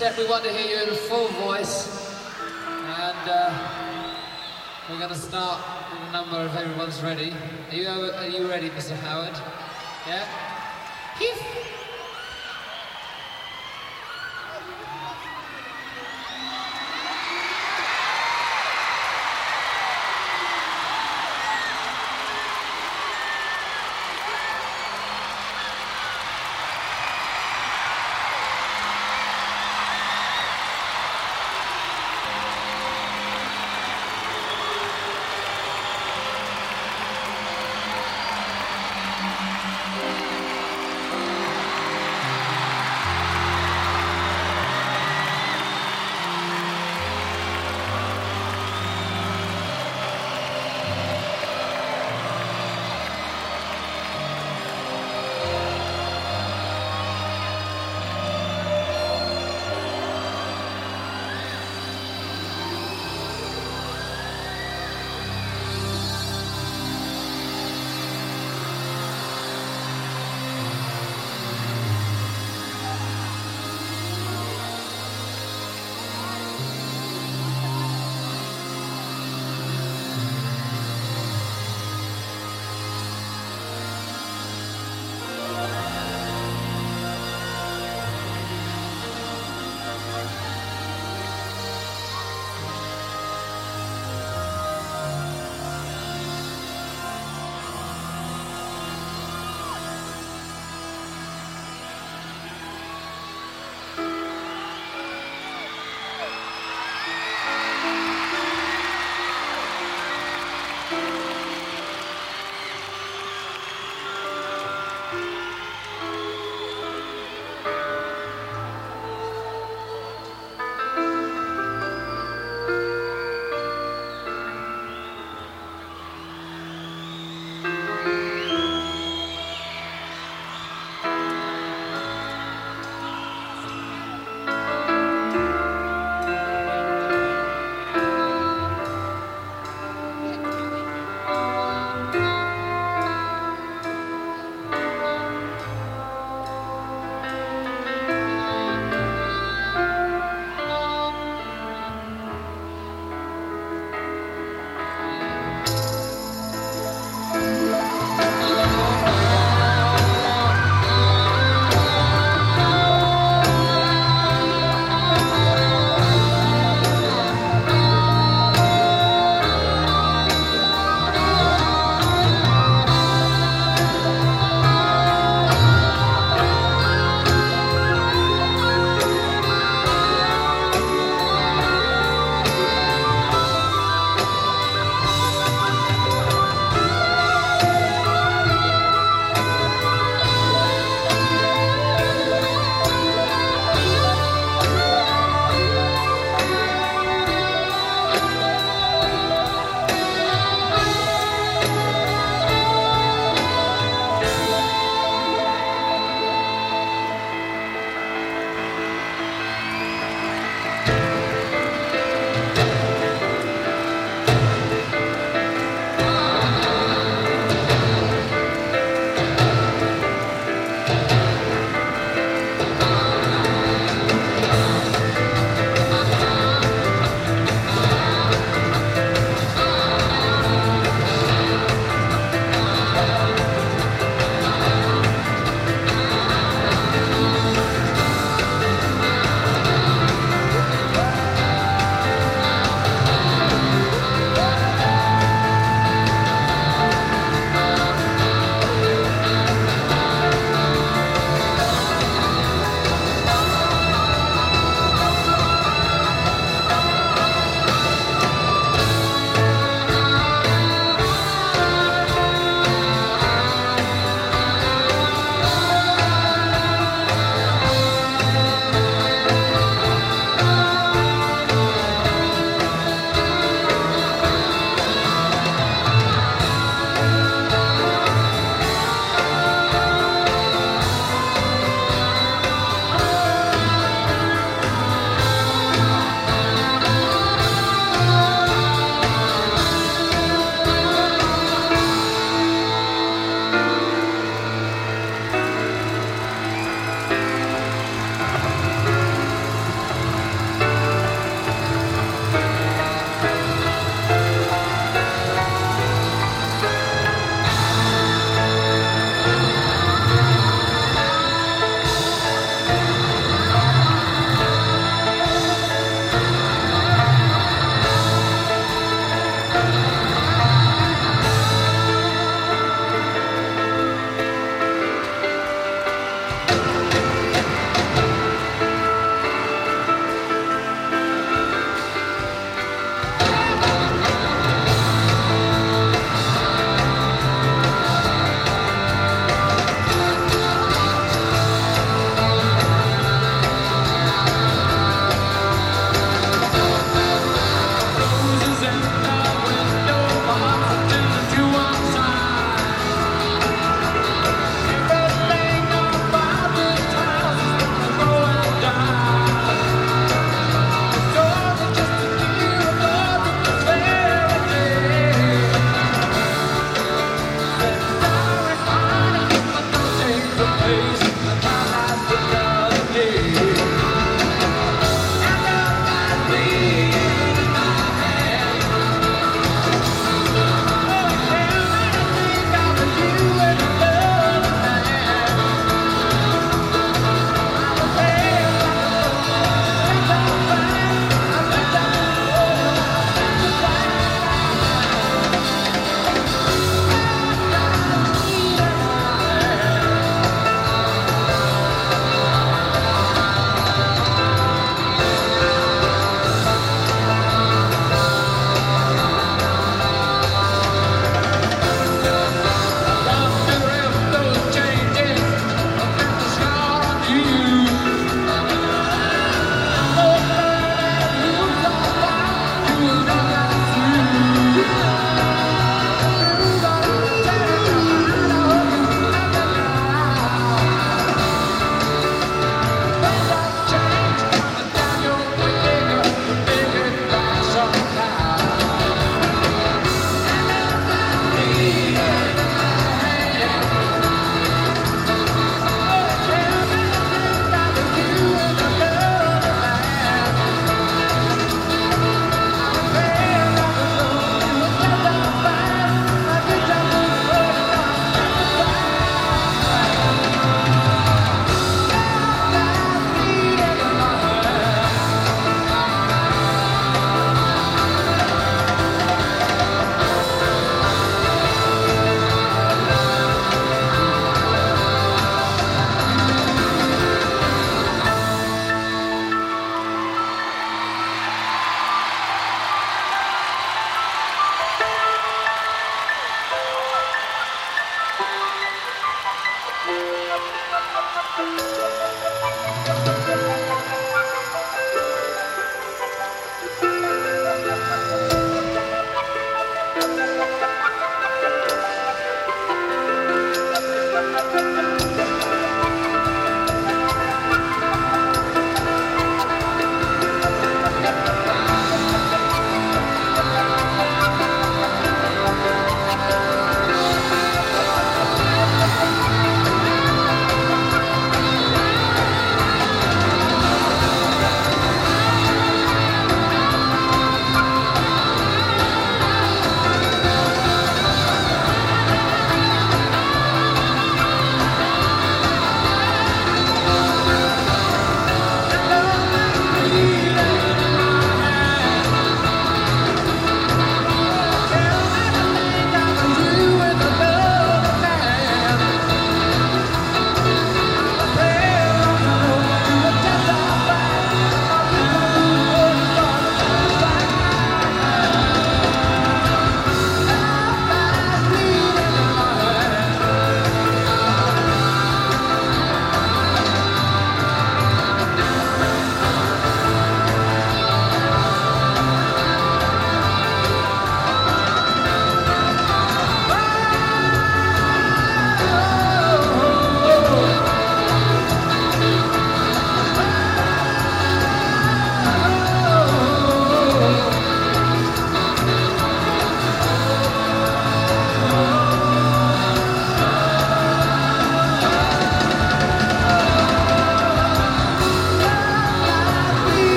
Set 0.00 0.16
we 0.16 0.26
want 0.26 0.42
to 0.42 0.50
hear 0.50 0.78
you 0.78 0.82
in 0.82 0.88
a 0.88 0.96
full 0.96 1.28
voice 1.44 2.16
and 2.86 3.28
uh, 3.28 4.10
we're 4.88 4.96
going 4.96 5.10
to 5.10 5.14
start 5.14 5.62
with 5.92 6.08
a 6.08 6.10
number 6.10 6.46
if 6.46 6.56
everyone's 6.56 7.02
ready. 7.02 7.34
Are 7.70 7.74
you, 7.76 7.86
are 7.86 8.26
you 8.26 8.48
ready, 8.48 8.70
Mr. 8.70 8.96
Howard? 8.96 9.38
Yeah? 10.08 10.49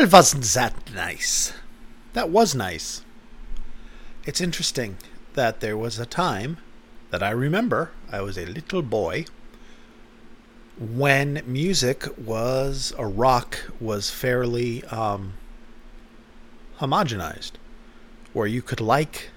Well, 0.00 0.08
wasn't 0.08 0.44
that 0.44 0.94
nice? 0.94 1.52
That 2.14 2.30
was 2.30 2.54
nice. 2.54 3.04
It's 4.24 4.40
interesting 4.40 4.96
that 5.34 5.60
there 5.60 5.76
was 5.76 5.98
a 5.98 6.06
time 6.06 6.56
that 7.10 7.22
I 7.22 7.28
remember, 7.28 7.90
I 8.10 8.22
was 8.22 8.38
a 8.38 8.46
little 8.46 8.80
boy, 8.80 9.26
when 10.78 11.42
music 11.44 12.06
was, 12.16 12.92
or 12.92 13.10
rock 13.10 13.58
was 13.78 14.08
fairly 14.08 14.82
um, 14.84 15.34
homogenized, 16.78 17.52
where 18.32 18.46
you 18.46 18.62
could 18.62 18.80
like 18.80 19.28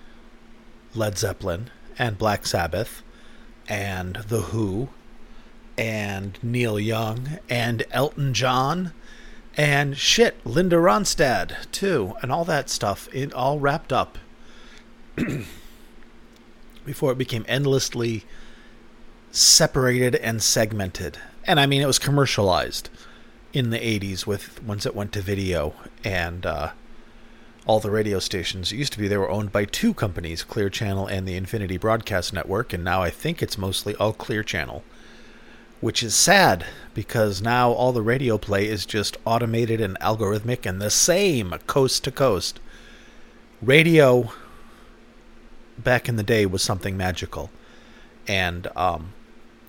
Led 0.96 1.18
Zeppelin 1.18 1.72
and 2.00 2.18
Black 2.18 2.48
Sabbath 2.48 3.04
and 3.68 4.16
The 4.16 4.44
Who 4.54 4.88
and 5.78 6.40
Neil 6.42 6.80
Young 6.80 7.40
and 7.50 7.84
Elton 7.92 8.34
John 8.34 8.94
and 9.56 9.98
shit, 9.98 10.46
Linda 10.46 10.78
Ronstadt 10.78 11.72
too, 11.72 12.16
and 12.22 12.32
all 12.32 12.46
that 12.46 12.70
stuff. 12.70 13.08
It 13.14 13.34
all 13.34 13.60
wrapped 13.60 13.94
up 13.94 14.18
before 16.86 17.12
it 17.12 17.18
became 17.18 17.46
endlessly 17.48 18.24
separated 19.32 20.16
and 20.16 20.42
segmented. 20.42 21.18
And 21.46 21.60
I 21.60 21.66
mean, 21.66 21.82
it 21.82 21.88
was 21.88 22.00
commercialized 22.00 22.90
in 23.52 23.70
the 23.70 23.80
80s 23.80 24.26
with 24.26 24.64
once 24.64 24.86
it 24.86 24.96
went 24.96 25.12
to 25.14 25.22
video 25.22 25.74
and 26.04 26.46
uh, 26.46 26.72
all 27.66 27.80
the 27.80 27.92
radio 27.92 28.20
stations. 28.20 28.72
It 28.72 28.78
used 28.78 28.94
to 28.94 29.00
be 29.00 29.08
they 29.08 29.18
were 29.18 29.30
owned 29.30 29.52
by 29.52 29.66
two 29.66 29.94
companies, 29.94 30.44
Clear 30.44 30.70
Channel 30.70 31.08
and 31.08 31.28
the 31.28 31.36
Infinity 31.36 31.78
Broadcast 31.78 32.34
Network, 32.34 32.74
and 32.74 32.84
now 32.84 33.02
I 33.02 33.10
think 33.10 33.42
it's 33.42 33.58
mostly 33.58 33.96
all 33.96 34.14
Clear 34.14 34.44
Channel. 34.44 34.84
Which 35.84 36.02
is 36.02 36.16
sad 36.16 36.66
because 36.94 37.42
now 37.42 37.74
all 37.74 37.92
the 37.92 38.02
radio 38.02 38.38
play 38.38 38.70
is 38.70 38.86
just 38.86 39.18
automated 39.26 39.82
and 39.82 40.00
algorithmic 40.00 40.66
and 40.66 40.82
the 40.82 40.90
same 40.90 41.52
coast 41.68 42.06
to 42.06 42.12
coast. 42.12 42.62
Radio 43.62 44.32
back 45.78 46.08
in 46.08 46.16
the 46.16 46.24
day 46.24 46.46
was 46.46 46.64
something 46.64 46.96
magical. 46.96 47.50
And 48.30 48.70
um, 48.78 49.12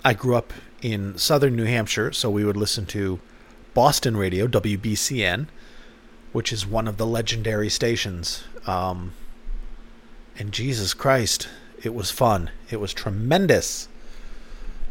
I 0.05 0.14
grew 0.14 0.37
up 0.37 0.53
in 0.83 1.18
southern 1.18 1.57
New 1.57 1.64
Hampshire, 1.64 2.12
so 2.12 2.31
we 2.31 2.44
would 2.44 2.57
listen 2.57 2.87
to 2.87 3.18
Boston 3.74 4.16
radio, 4.16 4.46
WBCN, 4.46 5.48
which 6.31 6.53
is 6.53 6.64
one 6.64 6.87
of 6.87 6.96
the 6.96 7.07
legendary 7.07 7.68
stations. 7.68 8.44
Um, 8.68 9.14
and 10.38 10.53
Jesus 10.53 10.94
Christ, 10.94 11.48
it 11.83 11.92
was 11.92 12.12
fun. 12.12 12.53
It 12.70 12.79
was 12.79 12.94
tremendous. 12.94 13.88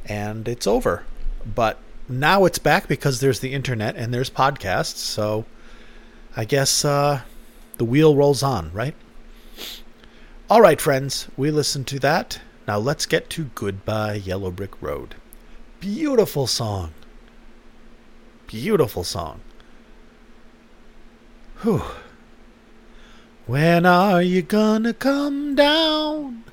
And 0.06 0.50
it's 0.50 0.68
over. 0.68 1.06
But 1.46 1.80
now 2.08 2.46
it's 2.46 2.60
back 2.60 2.88
because 2.88 3.20
there's 3.20 3.40
the 3.40 3.54
internet 3.54 3.96
and 3.96 4.14
there's 4.14 4.30
podcasts. 4.30 4.98
So 4.98 5.46
I 6.36 6.46
guess 6.46 6.84
uh, 6.84 7.22
the 7.78 7.86
wheel 7.86 8.16
rolls 8.16 8.44
on, 8.44 8.72
right? 8.74 8.96
All 10.50 10.62
right, 10.62 10.80
friends, 10.80 11.28
we 11.38 11.52
listened 11.52 11.88
to 11.88 12.00
that. 12.00 12.40
Now 12.68 12.78
let's 12.78 13.06
get 13.06 13.30
to 13.32 13.46
Goodbye 13.56 14.16
Yellow 14.16 14.52
Brick 14.52 14.82
Road. 14.82 15.16
Beautiful 15.80 16.48
song. 16.48 16.94
Beautiful 18.48 19.04
song. 19.04 19.42
Whew. 21.62 21.84
When 23.46 23.86
are 23.86 24.22
you 24.22 24.42
gonna 24.42 24.94
come 24.94 25.56
down? 25.56 26.44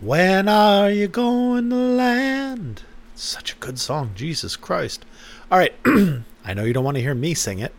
When 0.00 0.48
are 0.48 0.90
you 0.90 1.08
going 1.08 1.70
to 1.70 1.76
land? 1.76 2.82
Such 3.14 3.52
a 3.52 3.56
good 3.56 3.78
song, 3.78 4.12
Jesus 4.14 4.56
Christ. 4.56 5.04
All 5.50 5.58
right, 5.58 5.74
I 6.44 6.54
know 6.54 6.64
you 6.64 6.72
don't 6.72 6.84
want 6.84 6.96
to 6.96 7.02
hear 7.02 7.14
me 7.14 7.34
sing 7.34 7.58
it, 7.58 7.74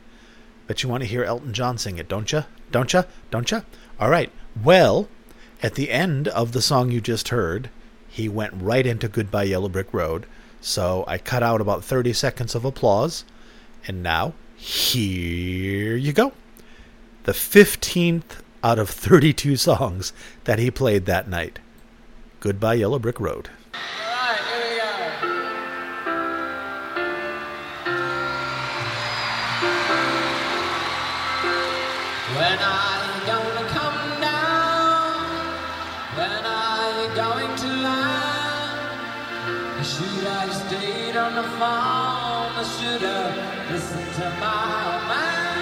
but 0.67 0.83
you 0.83 0.89
want 0.89 1.03
to 1.03 1.09
hear 1.09 1.23
Elton 1.23 1.53
John 1.53 1.77
sing 1.77 1.97
it, 1.97 2.07
don't 2.07 2.31
you? 2.31 2.45
Don't 2.71 2.93
you? 2.93 3.03
Don't 3.31 3.49
you? 3.51 3.63
All 3.99 4.09
right. 4.09 4.31
Well, 4.63 5.07
at 5.61 5.75
the 5.75 5.91
end 5.91 6.27
of 6.27 6.51
the 6.51 6.61
song 6.61 6.91
you 6.91 7.01
just 7.01 7.29
heard, 7.29 7.69
he 8.07 8.29
went 8.29 8.53
right 8.55 8.85
into 8.85 9.07
Goodbye 9.07 9.43
Yellow 9.43 9.69
Brick 9.69 9.93
Road. 9.93 10.25
So 10.61 11.03
I 11.07 11.17
cut 11.17 11.41
out 11.43 11.61
about 11.61 11.83
30 11.83 12.13
seconds 12.13 12.53
of 12.53 12.63
applause. 12.63 13.25
And 13.87 14.03
now, 14.03 14.33
here 14.55 15.97
you 15.97 16.13
go. 16.13 16.31
The 17.23 17.31
15th 17.31 18.39
out 18.63 18.79
of 18.79 18.89
32 18.89 19.55
songs 19.57 20.13
that 20.43 20.59
he 20.59 20.69
played 20.69 21.05
that 21.05 21.27
night. 21.27 21.59
Goodbye 22.39 22.75
Yellow 22.75 22.99
Brick 22.99 23.19
Road. 23.19 23.49
When 32.35 32.59
are 32.59 32.99
you 33.05 33.25
gonna 33.27 33.67
come 33.69 34.21
down? 34.21 35.25
When 36.17 36.45
are 36.45 36.89
you 37.01 37.15
going 37.15 37.55
to 37.55 37.67
land? 37.85 38.83
Should 39.83 40.23
have 40.23 40.53
stayed 40.53 41.15
on 41.15 41.35
the 41.35 41.43
phone. 41.43 42.51
I 42.57 42.63
should 42.63 43.01
have 43.01 43.71
listened 43.71 44.13
to 44.15 44.29
my 44.39 45.07
man. 45.09 45.52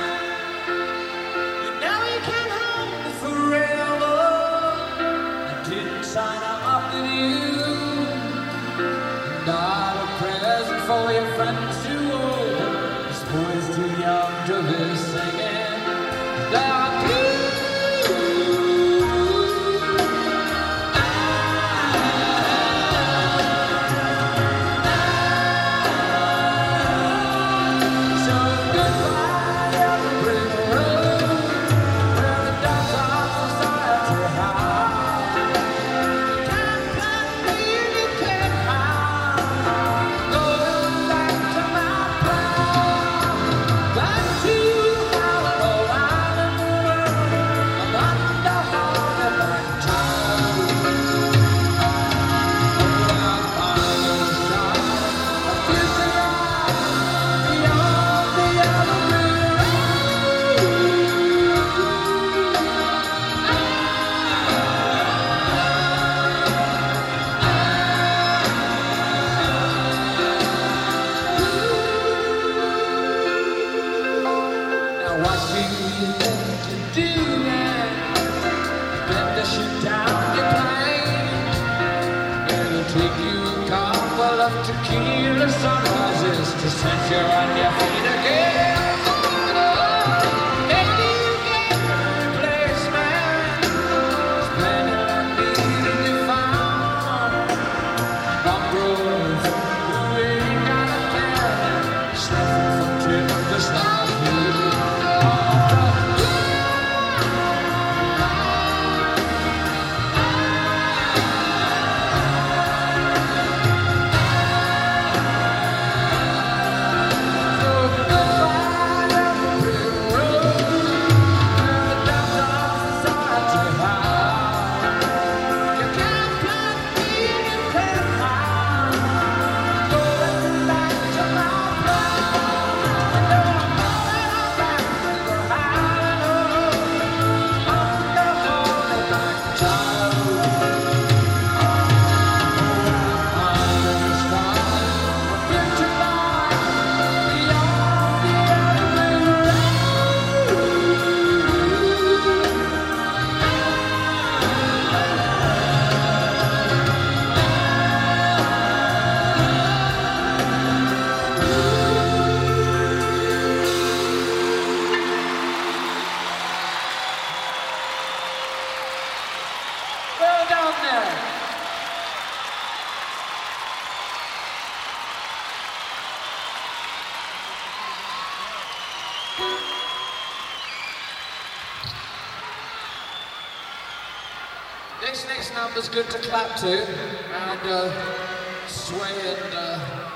Next 185.74 185.88
good 185.88 186.10
to 186.10 186.18
clap 186.20 186.58
to 186.58 186.68
and 186.68 187.60
uh, 187.64 188.68
sway 188.68 189.10
and 189.26 189.54
uh, 189.54 190.12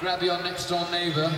grab 0.00 0.22
your 0.22 0.42
next 0.42 0.66
door 0.66 0.86
neighbour. 0.90 1.30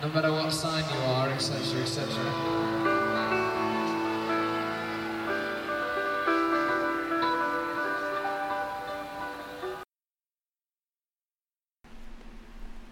No 0.00 0.08
matter 0.08 0.32
what 0.32 0.50
sign 0.50 0.82
you 0.82 1.00
are, 1.00 1.28
etc., 1.28 1.82
etc. 1.82 2.08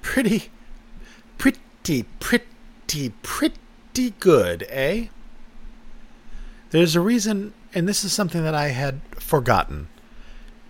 Pretty, 0.03 0.51
pretty, 1.39 2.05
pretty, 2.21 3.09
pretty 3.23 4.11
good, 4.21 4.67
eh? 4.69 5.07
There's 6.73 6.97
a 6.97 7.03
reason, 7.03 7.53
and 7.75 7.87
this 7.87 8.03
is 8.03 8.15
something 8.15 8.43
that 8.45 8.55
I 8.55 8.69
had 8.69 9.03
forgotten. 9.21 9.89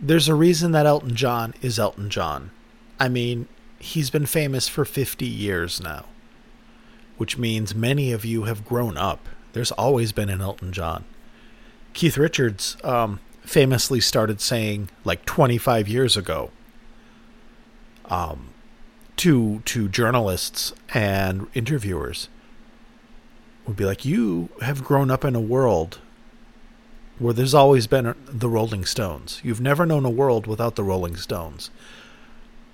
There's 0.01 0.29
a 0.29 0.35
reason 0.35 0.73
that 0.73 0.85
Elton 0.85 1.15
John 1.15 1.55
is 1.63 1.79
Elton 1.79 2.11
John. 2.11 2.51
I 2.99 3.09
mean, 3.09 3.47
he's 3.79 4.11
been 4.11 4.27
famous 4.27 4.67
for 4.67 4.85
50 4.85 5.25
years 5.25 5.81
now, 5.81 6.07
which 7.19 7.39
means 7.39 7.73
many 7.73 8.11
of 8.11 8.25
you 8.25 8.45
have 8.45 8.65
grown 8.65 8.97
up. 8.97 9.29
There's 9.53 9.71
always 9.71 10.11
been 10.11 10.29
an 10.29 10.41
Elton 10.41 10.73
John. 10.73 11.05
Keith 11.95 12.19
Richards 12.19 12.77
um, 12.83 13.21
famously 13.43 14.01
started 14.01 14.41
saying, 14.41 14.91
like 15.05 15.25
25 15.25 15.87
years 15.87 16.17
ago, 16.17 16.51
um, 18.07 18.49
to 19.19 19.61
to 19.67 19.89
journalists 19.89 20.73
and 20.93 21.47
interviewers, 21.55 22.29
would 23.67 23.77
be 23.77 23.85
like, 23.85 24.05
"You 24.05 24.49
have 24.61 24.85
grown 24.85 25.11
up 25.11 25.25
in 25.25 25.35
a 25.35 25.41
world 25.41 25.99
where 27.19 27.35
there's 27.35 27.55
always 27.55 27.87
been 27.87 28.15
the 28.27 28.49
Rolling 28.49 28.85
Stones. 28.85 29.41
You've 29.45 29.61
never 29.61 29.87
known 29.87 30.05
a 30.05 30.11
world 30.11 30.47
without 30.47 30.75
the 30.75 30.83
Rolling 30.83 31.17
Stones. 31.17 31.71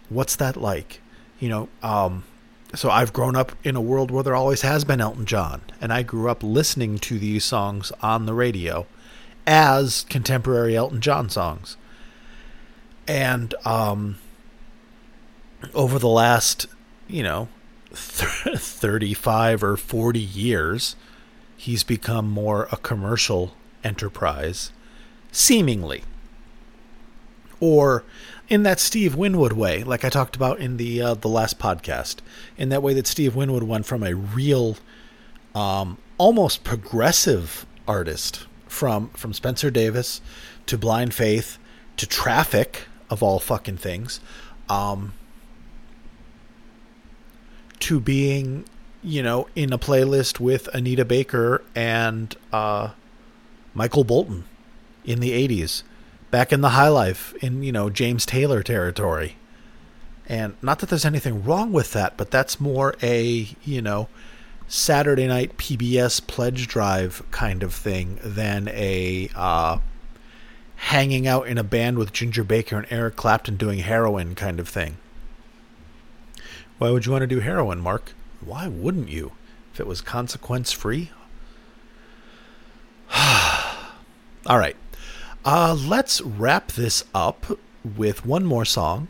What's 0.08 0.36
that 0.36 0.56
like? 0.56 1.02
You 1.38 1.48
know, 1.50 1.68
um, 1.82 2.24
so 2.74 2.90
I've 2.90 3.12
grown 3.12 3.36
up 3.36 3.52
in 3.62 3.76
a 3.76 3.80
world 3.80 4.10
where 4.10 4.22
there 4.22 4.34
always 4.34 4.62
has 4.62 4.84
been 4.84 5.00
Elton 5.00 5.26
John, 5.26 5.62
and 5.80 5.92
I 5.92 6.02
grew 6.02 6.30
up 6.30 6.42
listening 6.42 6.98
to 7.00 7.18
these 7.18 7.44
songs 7.44 7.92
on 8.00 8.26
the 8.26 8.34
radio 8.34 8.86
as 9.46 10.04
contemporary 10.08 10.76
Elton 10.76 11.00
John 11.00 11.30
songs. 11.30 11.76
And 13.06 13.54
um, 13.64 14.18
over 15.74 15.98
the 15.98 16.08
last, 16.08 16.66
you 17.06 17.22
know, 17.22 17.48
35 17.92 19.62
or 19.62 19.76
40 19.76 20.18
years, 20.18 20.96
he's 21.56 21.84
become 21.84 22.30
more 22.30 22.68
a 22.70 22.76
commercial 22.76 23.54
enterprise, 23.82 24.72
seemingly. 25.32 26.02
Or 27.60 28.04
in 28.48 28.62
that 28.62 28.80
Steve 28.80 29.14
Winwood 29.14 29.52
way, 29.52 29.82
like 29.82 30.04
I 30.04 30.08
talked 30.08 30.36
about 30.36 30.58
in 30.58 30.76
the 30.76 31.02
uh, 31.02 31.14
the 31.14 31.28
last 31.28 31.58
podcast, 31.58 32.16
in 32.56 32.68
that 32.68 32.82
way 32.82 32.94
that 32.94 33.06
Steve 33.06 33.34
Winwood 33.34 33.64
went 33.64 33.86
from 33.86 34.02
a 34.02 34.14
real, 34.14 34.76
um, 35.54 35.98
almost 36.18 36.64
progressive 36.64 37.66
artist 37.86 38.46
from 38.66 39.10
from 39.10 39.32
Spencer 39.32 39.70
Davis 39.70 40.20
to 40.66 40.78
Blind 40.78 41.14
Faith 41.14 41.58
to 41.96 42.06
Traffic 42.06 42.84
of 43.10 43.22
all 43.22 43.38
fucking 43.38 43.78
things, 43.78 44.20
um, 44.68 45.12
to 47.80 48.00
being, 48.00 48.64
you 49.02 49.22
know, 49.22 49.48
in 49.54 49.72
a 49.72 49.78
playlist 49.78 50.40
with 50.40 50.68
Anita 50.74 51.04
Baker 51.04 51.62
and 51.74 52.34
uh, 52.52 52.90
Michael 53.74 54.04
Bolton 54.04 54.44
in 55.04 55.20
the 55.20 55.30
80s, 55.48 55.82
back 56.30 56.52
in 56.52 56.60
the 56.60 56.70
high 56.70 56.88
life, 56.88 57.34
in, 57.42 57.62
you 57.62 57.72
know, 57.72 57.90
James 57.90 58.26
Taylor 58.26 58.62
territory. 58.62 59.36
And 60.28 60.56
not 60.60 60.80
that 60.80 60.90
there's 60.90 61.06
anything 61.06 61.42
wrong 61.42 61.72
with 61.72 61.92
that, 61.92 62.16
but 62.16 62.30
that's 62.30 62.60
more 62.60 62.94
a, 63.02 63.48
you 63.64 63.80
know, 63.80 64.08
Saturday 64.68 65.26
night 65.26 65.56
PBS 65.56 66.24
pledge 66.26 66.68
drive 66.68 67.22
kind 67.30 67.62
of 67.62 67.72
thing 67.72 68.18
than 68.22 68.68
a 68.68 69.30
uh, 69.34 69.78
hanging 70.76 71.26
out 71.26 71.48
in 71.48 71.56
a 71.56 71.64
band 71.64 71.98
with 71.98 72.12
Ginger 72.12 72.44
Baker 72.44 72.76
and 72.76 72.86
Eric 72.90 73.16
Clapton 73.16 73.56
doing 73.56 73.78
heroin 73.78 74.34
kind 74.34 74.60
of 74.60 74.68
thing. 74.68 74.98
Why 76.78 76.90
would 76.90 77.06
you 77.06 77.12
want 77.12 77.22
to 77.22 77.26
do 77.26 77.40
heroin, 77.40 77.80
Mark? 77.80 78.12
Why 78.40 78.68
wouldn't 78.68 79.08
you? 79.08 79.32
If 79.72 79.80
it 79.80 79.86
was 79.86 80.00
consequence 80.00 80.72
free? 80.72 81.10
All 83.16 84.58
right. 84.58 84.76
Uh, 85.44 85.74
let's 85.74 86.20
wrap 86.20 86.72
this 86.72 87.04
up 87.14 87.58
with 87.96 88.24
one 88.24 88.44
more 88.44 88.64
song. 88.64 89.08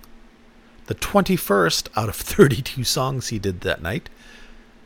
The 0.86 0.94
21st 0.94 1.88
out 1.94 2.08
of 2.08 2.16
32 2.16 2.84
songs 2.84 3.28
he 3.28 3.38
did 3.38 3.60
that 3.60 3.82
night. 3.82 4.08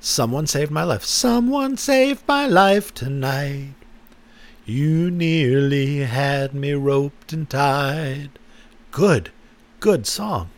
Someone 0.00 0.48
saved 0.48 0.72
my 0.72 0.82
life. 0.82 1.04
Someone 1.04 1.76
saved 1.76 2.26
my 2.26 2.48
life 2.48 2.92
tonight. 2.92 3.74
You 4.64 5.10
nearly 5.10 5.98
had 5.98 6.54
me 6.54 6.72
roped 6.72 7.32
and 7.32 7.48
tied. 7.48 8.30
Good, 8.90 9.30
good 9.78 10.06
song. 10.06 10.50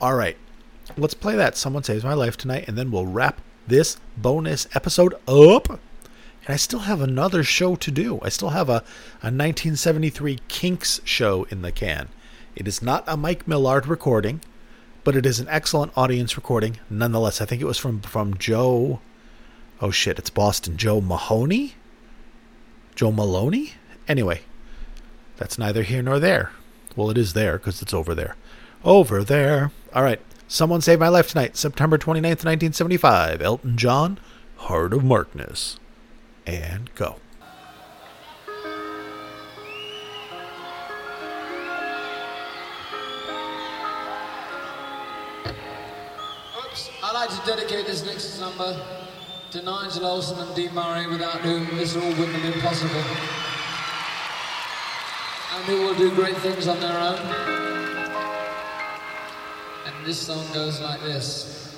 All 0.00 0.14
right, 0.14 0.36
let's 0.96 1.14
play 1.14 1.36
that. 1.36 1.56
Someone 1.56 1.82
saves 1.82 2.04
my 2.04 2.14
life 2.14 2.36
tonight, 2.36 2.66
and 2.68 2.76
then 2.76 2.90
we'll 2.90 3.06
wrap 3.06 3.40
this 3.66 3.98
bonus 4.16 4.66
episode 4.74 5.14
up. 5.26 5.68
And 5.68 6.48
I 6.48 6.56
still 6.56 6.80
have 6.80 7.00
another 7.00 7.44
show 7.44 7.76
to 7.76 7.90
do. 7.90 8.18
I 8.22 8.28
still 8.28 8.50
have 8.50 8.68
a, 8.68 8.82
a 9.22 9.30
1973 9.30 10.40
Kinks 10.48 11.00
show 11.04 11.44
in 11.50 11.62
the 11.62 11.70
can. 11.70 12.08
It 12.56 12.66
is 12.66 12.82
not 12.82 13.04
a 13.06 13.16
Mike 13.16 13.46
Millard 13.46 13.86
recording, 13.86 14.40
but 15.04 15.16
it 15.16 15.24
is 15.24 15.40
an 15.40 15.48
excellent 15.48 15.92
audience 15.96 16.36
recording 16.36 16.78
nonetheless. 16.90 17.40
I 17.40 17.44
think 17.44 17.62
it 17.62 17.66
was 17.66 17.78
from 17.78 18.00
from 18.02 18.36
Joe. 18.36 19.00
Oh 19.80 19.90
shit! 19.90 20.18
It's 20.18 20.30
Boston. 20.30 20.76
Joe 20.76 21.00
Mahoney. 21.00 21.74
Joe 22.94 23.10
Maloney. 23.10 23.74
Anyway, 24.06 24.42
that's 25.38 25.58
neither 25.58 25.82
here 25.82 26.02
nor 26.02 26.18
there. 26.18 26.52
Well, 26.94 27.10
it 27.10 27.16
is 27.16 27.32
there 27.32 27.56
because 27.56 27.80
it's 27.80 27.94
over 27.94 28.14
there. 28.14 28.36
Over 28.84 29.24
there. 29.24 29.70
All 29.94 30.02
right. 30.02 30.20
Someone 30.52 30.82
Saved 30.82 31.00
My 31.00 31.08
Life 31.08 31.28
Tonight, 31.28 31.56
September 31.56 31.96
29th, 31.96 32.44
1975. 32.44 33.40
Elton 33.40 33.78
John, 33.78 34.18
Heart 34.58 34.92
of 34.92 35.02
Markness. 35.02 35.80
And 36.46 36.94
go. 36.94 37.16
Oops. 46.58 46.90
I'd 47.02 47.12
like 47.14 47.30
to 47.30 47.40
dedicate 47.46 47.86
this 47.86 48.04
next 48.04 48.38
number 48.38 48.78
to 49.52 49.62
Nigel 49.62 50.02
Olsson 50.02 50.46
and 50.46 50.54
Dee 50.54 50.68
Murray, 50.68 51.06
without 51.06 51.40
whom 51.40 51.64
this 51.78 51.96
all 51.96 52.02
wouldn't 52.02 52.28
have 52.28 52.52
been 52.52 52.60
possible. 52.60 53.00
And 55.54 55.64
who 55.64 55.80
will 55.86 55.94
do 55.94 56.14
great 56.14 56.36
things 56.36 56.68
on 56.68 56.78
their 56.78 56.98
own. 56.98 58.01
And 60.02 60.08
this 60.10 60.18
song 60.18 60.44
goes 60.52 60.80
like 60.80 61.00
this. 61.02 61.76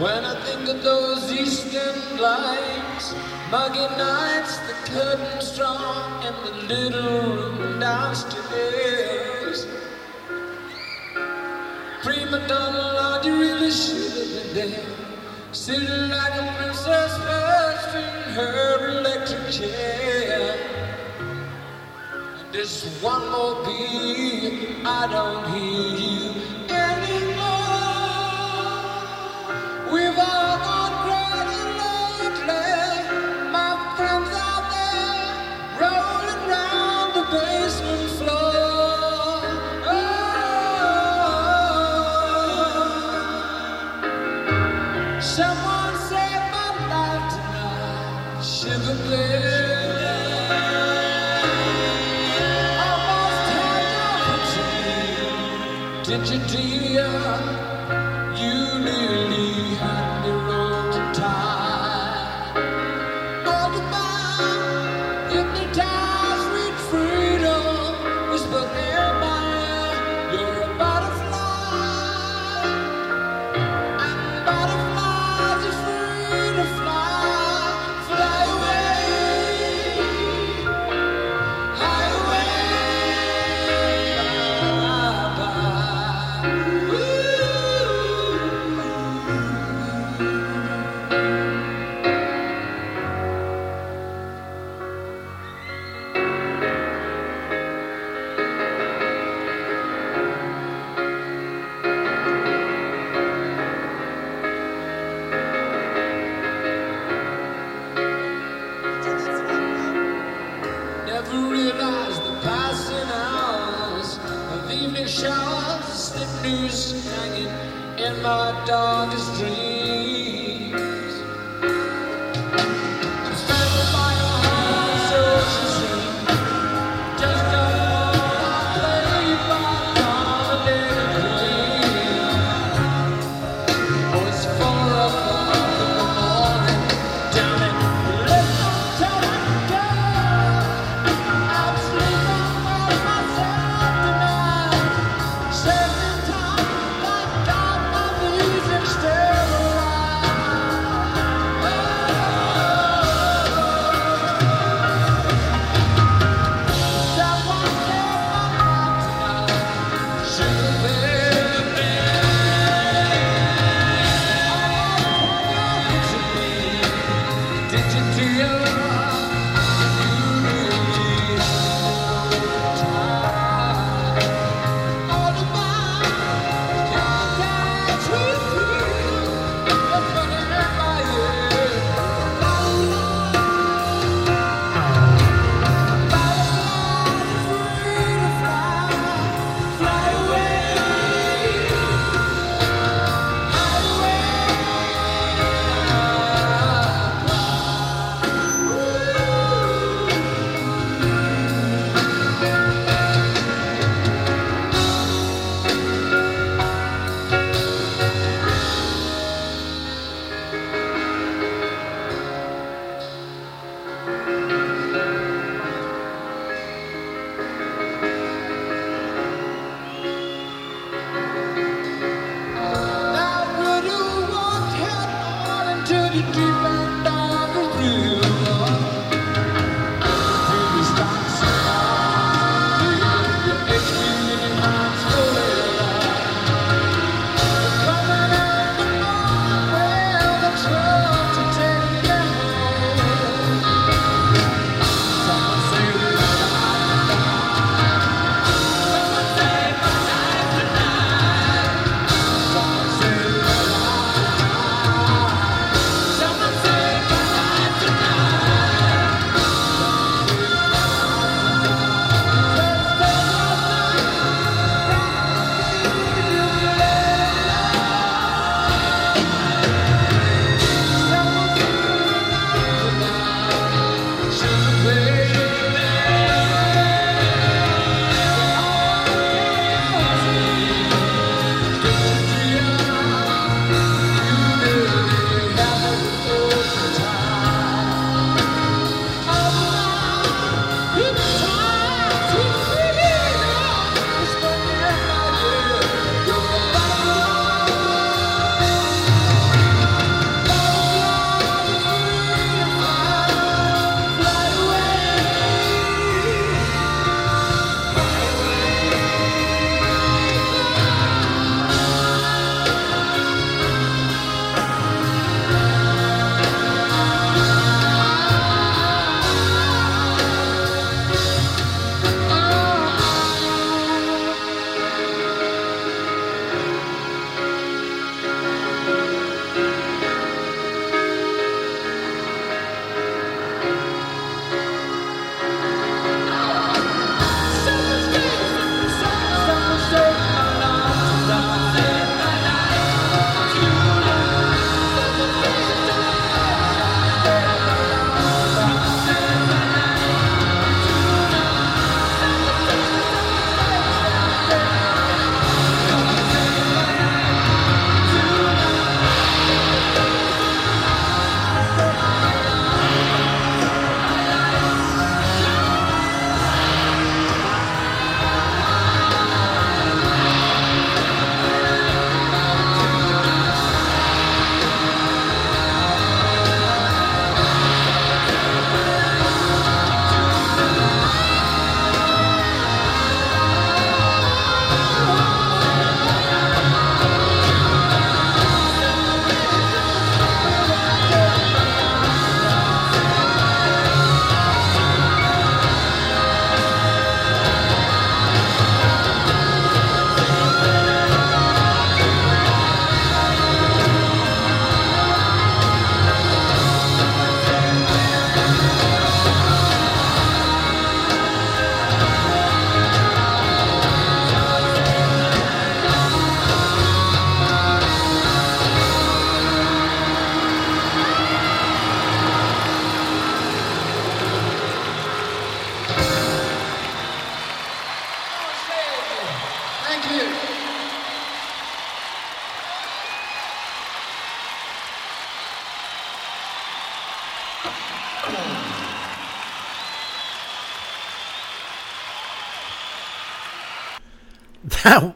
When 0.00 0.24
I 0.24 0.34
think 0.44 0.68
of 0.68 0.82
those 0.82 1.30
eastern 1.30 2.18
lights, 2.18 3.14
muggy 3.52 3.86
nights, 3.96 4.58
the 4.66 4.72
curtains 4.90 5.56
drawn 5.56 6.26
in 6.26 6.34
the 6.44 6.74
little 6.74 7.36
room 7.36 7.78
downstairs. 7.78 9.64
Prima 12.02 12.48
donna, 12.48 13.00
you 13.22 13.59
should 13.70 14.56
have. 14.56 14.84
Sitting 15.52 16.10
like 16.10 16.34
a 16.34 16.54
princess 16.58 17.18
perched 17.18 17.94
in 17.96 18.34
her 18.34 18.98
electric 18.98 19.50
chair. 19.50 20.56
And 22.52 23.02
one 23.02 23.30
more 23.30 23.64
beat, 23.64 24.84
I 24.84 25.06
don't 25.10 25.44
hear 25.54 25.98
you 25.98 26.39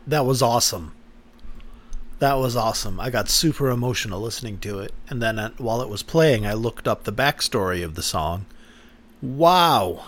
That 0.07 0.25
was 0.25 0.41
awesome. 0.41 0.93
That 2.20 2.35
was 2.35 2.55
awesome. 2.55 3.01
I 3.01 3.11
got 3.11 3.29
super 3.29 3.70
emotional 3.70 4.20
listening 4.20 4.59
to 4.59 4.79
it, 4.79 4.93
and 5.09 5.20
then 5.20 5.53
while 5.59 5.83
it 5.83 5.89
was 5.89 6.03
playing, 6.03 6.47
I 6.47 6.53
looked 6.53 6.87
up 6.87 7.03
the 7.03 7.12
backstory 7.12 7.85
of 7.85 7.97
the 7.97 8.03
song. 8.03 8.47
Wow. 9.20 10.05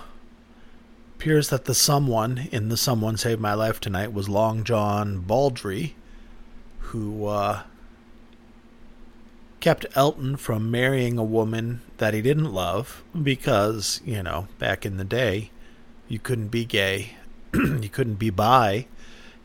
Appears 1.17 1.49
that 1.49 1.65
the 1.65 1.75
someone 1.75 2.49
in 2.53 2.69
the 2.69 2.77
Someone 2.77 3.17
Saved 3.17 3.41
My 3.41 3.55
Life 3.55 3.81
Tonight 3.81 4.13
was 4.13 4.29
Long 4.29 4.63
John 4.63 5.21
Baldry, 5.21 5.97
who 6.79 7.27
uh, 7.27 7.63
kept 9.59 9.87
Elton 9.97 10.37
from 10.37 10.71
marrying 10.71 11.19
a 11.19 11.25
woman 11.25 11.81
that 11.97 12.15
he 12.15 12.23
didn't 12.23 12.53
love 12.53 13.03
because, 13.21 14.01
you 14.05 14.23
know, 14.23 14.47
back 14.61 14.87
in 14.87 14.97
the 14.97 15.05
day, 15.05 15.51
you 16.07 16.21
couldn't 16.21 16.49
be 16.49 16.65
gay, 16.65 17.17
you 17.55 17.89
couldn't 17.89 18.15
be 18.21 18.31
bi, 18.31 18.87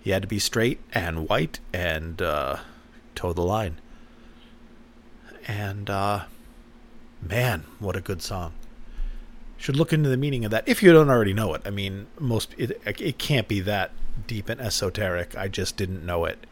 you 0.04 0.14
had 0.14 0.22
to 0.22 0.28
be 0.28 0.40
straight 0.40 0.80
and 0.94 1.28
white 1.28 1.60
and 1.74 2.22
uh, 2.22 2.58
toe 3.16 3.34
the 3.34 3.42
line. 3.42 3.80
And 5.48 5.90
uh, 5.90 6.26
man, 7.22 7.66
what 7.80 7.96
a 7.96 8.02
good 8.02 8.22
song! 8.22 8.54
Should 9.58 9.76
look 9.76 9.94
into 9.94 10.10
the 10.10 10.18
meaning 10.18 10.46
of 10.46 10.52
that 10.52 10.68
if 10.68 10.82
you 10.82 10.92
don't 10.92 11.10
already 11.10 11.34
know 11.34 11.54
it. 11.54 11.62
I 11.66 11.70
mean, 11.70 12.08
most 12.20 12.54
it 12.58 12.82
it 12.86 13.18
can't 13.18 13.48
be 13.48 13.60
that 13.62 13.92
deep 14.28 14.50
and 14.50 14.62
esoteric. 14.62 15.36
I 15.36 15.48
just 15.48 15.78
didn't 15.78 16.06
know 16.06 16.26
it. 16.26 16.46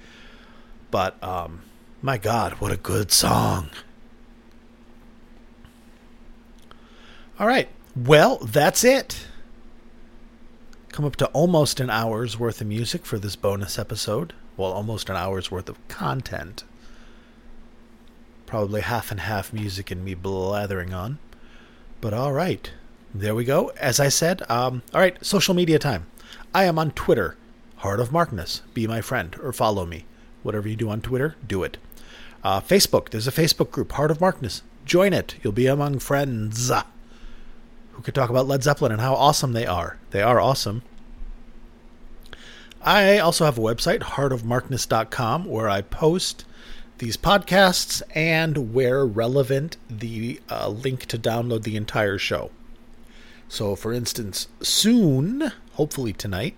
But 0.91 1.21
um, 1.23 1.61
my 2.01 2.17
God, 2.17 2.53
what 2.53 2.71
a 2.71 2.77
good 2.77 3.11
song! 3.11 3.69
All 7.39 7.47
right, 7.47 7.69
well, 7.95 8.37
that's 8.37 8.83
it 8.83 9.27
come 10.91 11.05
up 11.05 11.15
to 11.17 11.27
almost 11.27 11.79
an 11.79 11.89
hour's 11.89 12.39
worth 12.39 12.61
of 12.61 12.67
music 12.67 13.05
for 13.05 13.19
this 13.19 13.35
bonus 13.35 13.79
episode. 13.79 14.33
Well, 14.57 14.71
almost 14.71 15.09
an 15.09 15.15
hour's 15.15 15.49
worth 15.51 15.69
of 15.69 15.87
content. 15.87 16.63
Probably 18.45 18.81
half 18.81 19.11
and 19.11 19.19
half 19.19 19.53
music 19.53 19.91
and 19.91 20.03
me 20.03 20.13
blathering 20.13 20.93
on. 20.93 21.19
But 22.01 22.13
all 22.13 22.33
right. 22.33 22.71
There 23.13 23.35
we 23.35 23.43
go. 23.43 23.71
As 23.79 23.99
I 23.99 24.09
said, 24.09 24.43
um, 24.49 24.81
all 24.93 25.01
right, 25.01 25.23
social 25.25 25.53
media 25.53 25.79
time. 25.79 26.05
I 26.53 26.65
am 26.65 26.77
on 26.77 26.91
Twitter, 26.91 27.37
Heart 27.77 27.99
of 27.99 28.11
Markness. 28.11 28.61
Be 28.73 28.87
my 28.87 29.01
friend 29.01 29.35
or 29.41 29.53
follow 29.53 29.85
me. 29.85 30.05
Whatever 30.43 30.67
you 30.67 30.75
do 30.75 30.89
on 30.89 31.01
Twitter, 31.01 31.35
do 31.45 31.63
it. 31.63 31.77
Uh, 32.43 32.61
Facebook, 32.61 33.09
there's 33.09 33.27
a 33.27 33.31
Facebook 33.31 33.71
group, 33.71 33.91
Heart 33.91 34.11
of 34.11 34.21
Markness. 34.21 34.61
Join 34.85 35.13
it. 35.13 35.35
You'll 35.43 35.53
be 35.53 35.67
among 35.67 35.99
friends 35.99 36.71
who 37.99 38.03
could 38.03 38.15
talk 38.15 38.29
about 38.29 38.47
Led 38.47 38.63
Zeppelin 38.63 38.93
and 38.93 39.01
how 39.01 39.13
awesome 39.13 39.51
they 39.51 39.65
are. 39.65 39.97
They 40.11 40.21
are 40.21 40.39
awesome. 40.39 40.83
I 42.81 43.17
also 43.17 43.43
have 43.43 43.57
a 43.57 43.61
website, 43.61 43.99
heartofmarkness.com, 43.99 45.43
where 45.43 45.67
I 45.67 45.81
post 45.81 46.45
these 46.99 47.17
podcasts 47.17 48.01
and 48.15 48.73
where 48.73 49.05
relevant, 49.05 49.75
the 49.89 50.39
uh, 50.49 50.69
link 50.69 51.07
to 51.07 51.19
download 51.19 51.63
the 51.63 51.75
entire 51.75 52.17
show. 52.17 52.51
So, 53.49 53.75
for 53.75 53.91
instance, 53.91 54.47
soon, 54.61 55.51
hopefully 55.73 56.13
tonight, 56.13 56.55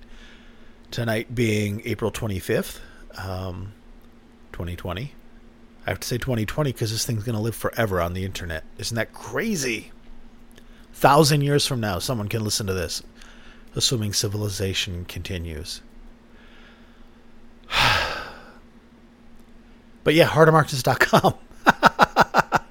tonight 0.92 1.34
being 1.34 1.82
April 1.86 2.12
25th, 2.12 2.82
um, 3.18 3.74
2020. 4.52 5.16
I 5.88 5.90
have 5.90 6.00
to 6.02 6.08
say 6.08 6.20
2020 6.20 6.72
because 6.72 6.92
this 6.92 7.04
thing's 7.04 7.24
going 7.24 7.36
to 7.36 7.42
live 7.42 7.56
forever 7.56 8.00
on 8.00 8.14
the 8.14 8.26
internet. 8.26 8.64
Isn't 8.78 8.94
that 8.94 9.12
crazy? 9.12 9.92
Thousand 11.02 11.42
years 11.42 11.66
from 11.66 11.80
now, 11.80 11.98
someone 11.98 12.28
can 12.28 12.44
listen 12.44 12.68
to 12.68 12.76
this, 12.76 13.02
assuming 13.76 14.14
civilization 14.14 15.04
continues. 15.06 15.82
but 20.04 20.14
yeah, 20.14 20.28
heartofmarkness.com. 20.28 21.34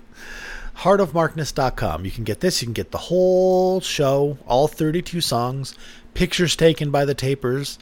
heartofmarkness.com. 0.77 2.05
You 2.05 2.13
can 2.13 2.23
get 2.23 2.39
this. 2.39 2.63
You 2.63 2.67
can 2.67 2.73
get 2.73 2.93
the 2.93 2.99
whole 2.99 3.81
show, 3.81 4.39
all 4.47 4.69
32 4.69 5.21
songs, 5.21 5.75
pictures 6.15 6.55
taken 6.55 6.93
by 6.93 7.05
the 7.05 7.15
tapers, 7.15 7.81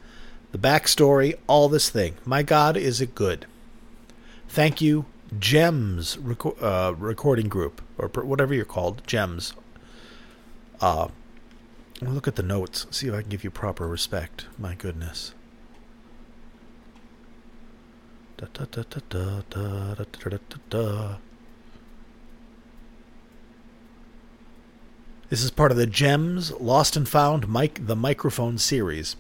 the 0.53 0.59
backstory, 0.59 1.35
all 1.47 1.69
this 1.69 1.91
thing. 1.91 2.15
My 2.25 2.43
God, 2.43 2.75
is 2.75 3.03
it 3.03 3.15
good? 3.15 3.45
Thank 4.49 4.81
you, 4.81 5.05
JEMS 5.39 6.17
uh, 6.63 6.95
Recording 6.97 7.49
Group, 7.49 7.83
or 7.99 8.09
whatever 8.09 8.55
you're 8.55 8.65
called, 8.65 9.03
JEMS, 9.07 9.53
uh, 10.81 11.09
look 12.01 12.29
at 12.29 12.37
the 12.37 12.43
notes, 12.43 12.87
see 12.91 13.09
if 13.09 13.15
I 13.15 13.23
can 13.23 13.31
give 13.31 13.45
you 13.45 13.51
proper 13.51 13.89
respect. 13.89 14.47
My 14.59 14.75
goodness. 14.75 15.35
Da, 18.37 18.47
da, 18.53 18.65
da, 18.71 18.83
da, 18.83 19.01
da, 19.09 19.41
da, 19.51 20.05
da, 20.05 20.31
da, 20.31 20.57
da. 20.71 21.17
This 25.29 25.43
is 25.43 25.51
part 25.51 25.73
of 25.73 25.77
the 25.77 25.87
JEMS 25.87 26.59
Lost 26.59 26.97
and 26.97 27.07
Found 27.09 27.49
Mike 27.49 27.87
the 27.87 27.97
Microphone 27.97 28.57
series. 28.57 29.17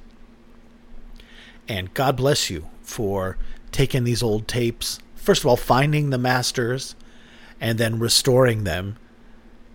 And 1.68 1.92
God 1.92 2.16
bless 2.16 2.48
you 2.48 2.66
for 2.80 3.36
taking 3.72 4.04
these 4.04 4.22
old 4.22 4.48
tapes, 4.48 5.00
first 5.16 5.42
of 5.42 5.46
all, 5.46 5.56
finding 5.56 6.08
the 6.08 6.16
masters 6.16 6.94
and 7.60 7.76
then 7.76 7.98
restoring 7.98 8.64
them 8.64 8.96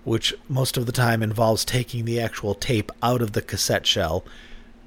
which 0.04 0.34
most 0.50 0.78
of 0.78 0.86
the 0.86 0.92
time 0.92 1.24
involves 1.24 1.64
taking 1.64 2.06
the 2.06 2.20
actual 2.20 2.54
tape 2.54 2.92
out 3.02 3.22
of 3.22 3.32
the 3.32 3.42
cassette 3.42 3.88
shell, 3.88 4.24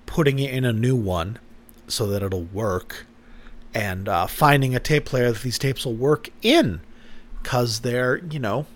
putting 0.04 0.38
it 0.38 0.52
in 0.52 0.64
a 0.64 0.72
new 0.72 0.96
one 0.96 1.38
so 1.88 2.06
that 2.06 2.22
it'll 2.22 2.44
work, 2.44 3.06
and 3.74 4.08
uh, 4.08 4.26
finding 4.26 4.74
a 4.74 4.80
tape 4.80 5.04
player 5.04 5.32
that 5.32 5.42
these 5.42 5.58
tapes 5.58 5.84
will 5.84 5.94
work 5.94 6.30
in 6.42 6.80
because 7.42 7.80
they're, 7.80 8.18
you 8.18 8.38
know, 8.38 8.66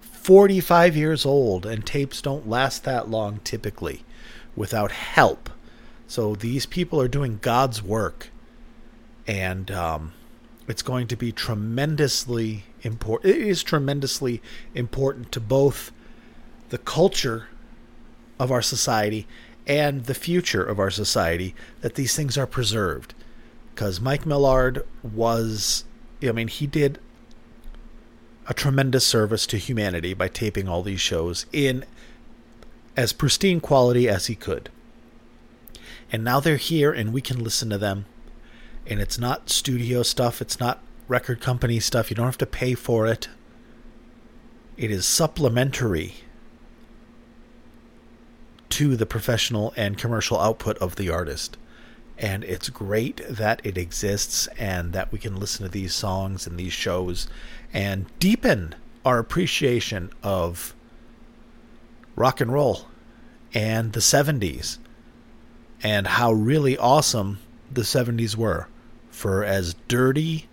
45 0.00 0.96
years 0.96 1.26
old 1.26 1.66
and 1.66 1.84
tapes 1.84 2.22
don't 2.22 2.48
last 2.48 2.84
that 2.84 3.10
long 3.10 3.40
typically 3.44 4.02
without 4.56 4.90
help. 4.90 5.50
So 6.06 6.34
these 6.34 6.66
people 6.66 7.00
are 7.00 7.08
doing 7.08 7.38
God's 7.42 7.82
work, 7.82 8.28
and 9.26 9.70
um, 9.70 10.12
it's 10.66 10.82
going 10.82 11.08
to 11.08 11.16
be 11.16 11.32
tremendously 11.32 12.64
important. 12.84 13.34
It 13.34 13.40
is 13.40 13.62
tremendously 13.62 14.42
important 14.74 15.32
to 15.32 15.40
both 15.40 15.92
the 16.70 16.78
culture 16.78 17.48
of 18.38 18.50
our 18.50 18.62
society 18.62 19.26
and 19.66 20.04
the 20.04 20.14
future 20.14 20.62
of 20.62 20.78
our 20.78 20.90
society 20.90 21.54
that 21.80 21.94
these 21.94 22.14
things 22.14 22.36
are 22.36 22.46
preserved. 22.46 23.14
Because 23.74 24.00
Mike 24.00 24.26
Millard 24.26 24.86
was, 25.02 25.84
I 26.22 26.32
mean, 26.32 26.48
he 26.48 26.66
did 26.66 26.98
a 28.46 28.54
tremendous 28.54 29.06
service 29.06 29.46
to 29.46 29.56
humanity 29.56 30.14
by 30.14 30.28
taping 30.28 30.68
all 30.68 30.82
these 30.82 31.00
shows 31.00 31.46
in 31.52 31.84
as 32.96 33.12
pristine 33.12 33.60
quality 33.60 34.08
as 34.08 34.26
he 34.26 34.34
could. 34.34 34.68
And 36.12 36.22
now 36.22 36.40
they're 36.40 36.56
here 36.56 36.92
and 36.92 37.12
we 37.12 37.20
can 37.20 37.42
listen 37.42 37.70
to 37.70 37.78
them. 37.78 38.04
And 38.86 39.00
it's 39.00 39.18
not 39.18 39.50
studio 39.50 40.02
stuff, 40.02 40.42
it's 40.42 40.60
not 40.60 40.80
record 41.08 41.40
company 41.40 41.80
stuff. 41.80 42.10
You 42.10 42.16
don't 42.16 42.26
have 42.26 42.38
to 42.38 42.46
pay 42.46 42.74
for 42.74 43.06
it. 43.06 43.28
It 44.76 44.90
is 44.90 45.06
supplementary 45.06 46.14
to 48.70 48.96
the 48.96 49.06
professional 49.06 49.72
and 49.76 49.96
commercial 49.96 50.40
output 50.40 50.76
of 50.78 50.96
the 50.96 51.08
artist. 51.10 51.56
And 52.18 52.44
it's 52.44 52.68
great 52.68 53.20
that 53.28 53.60
it 53.64 53.76
exists 53.76 54.48
and 54.58 54.92
that 54.92 55.12
we 55.12 55.18
can 55.18 55.36
listen 55.36 55.64
to 55.64 55.70
these 55.70 55.94
songs 55.94 56.46
and 56.46 56.58
these 56.58 56.72
shows 56.72 57.28
and 57.72 58.06
deepen 58.18 58.74
our 59.04 59.18
appreciation 59.18 60.10
of 60.22 60.74
rock 62.16 62.40
and 62.40 62.52
roll 62.52 62.86
and 63.52 63.92
the 63.92 64.00
70s 64.00 64.78
and 65.82 66.06
how 66.06 66.32
really 66.32 66.78
awesome 66.78 67.38
the 67.70 67.82
70s 67.82 68.36
were 68.36 68.68
for 69.10 69.44
as 69.44 69.74
dirty 69.88 70.48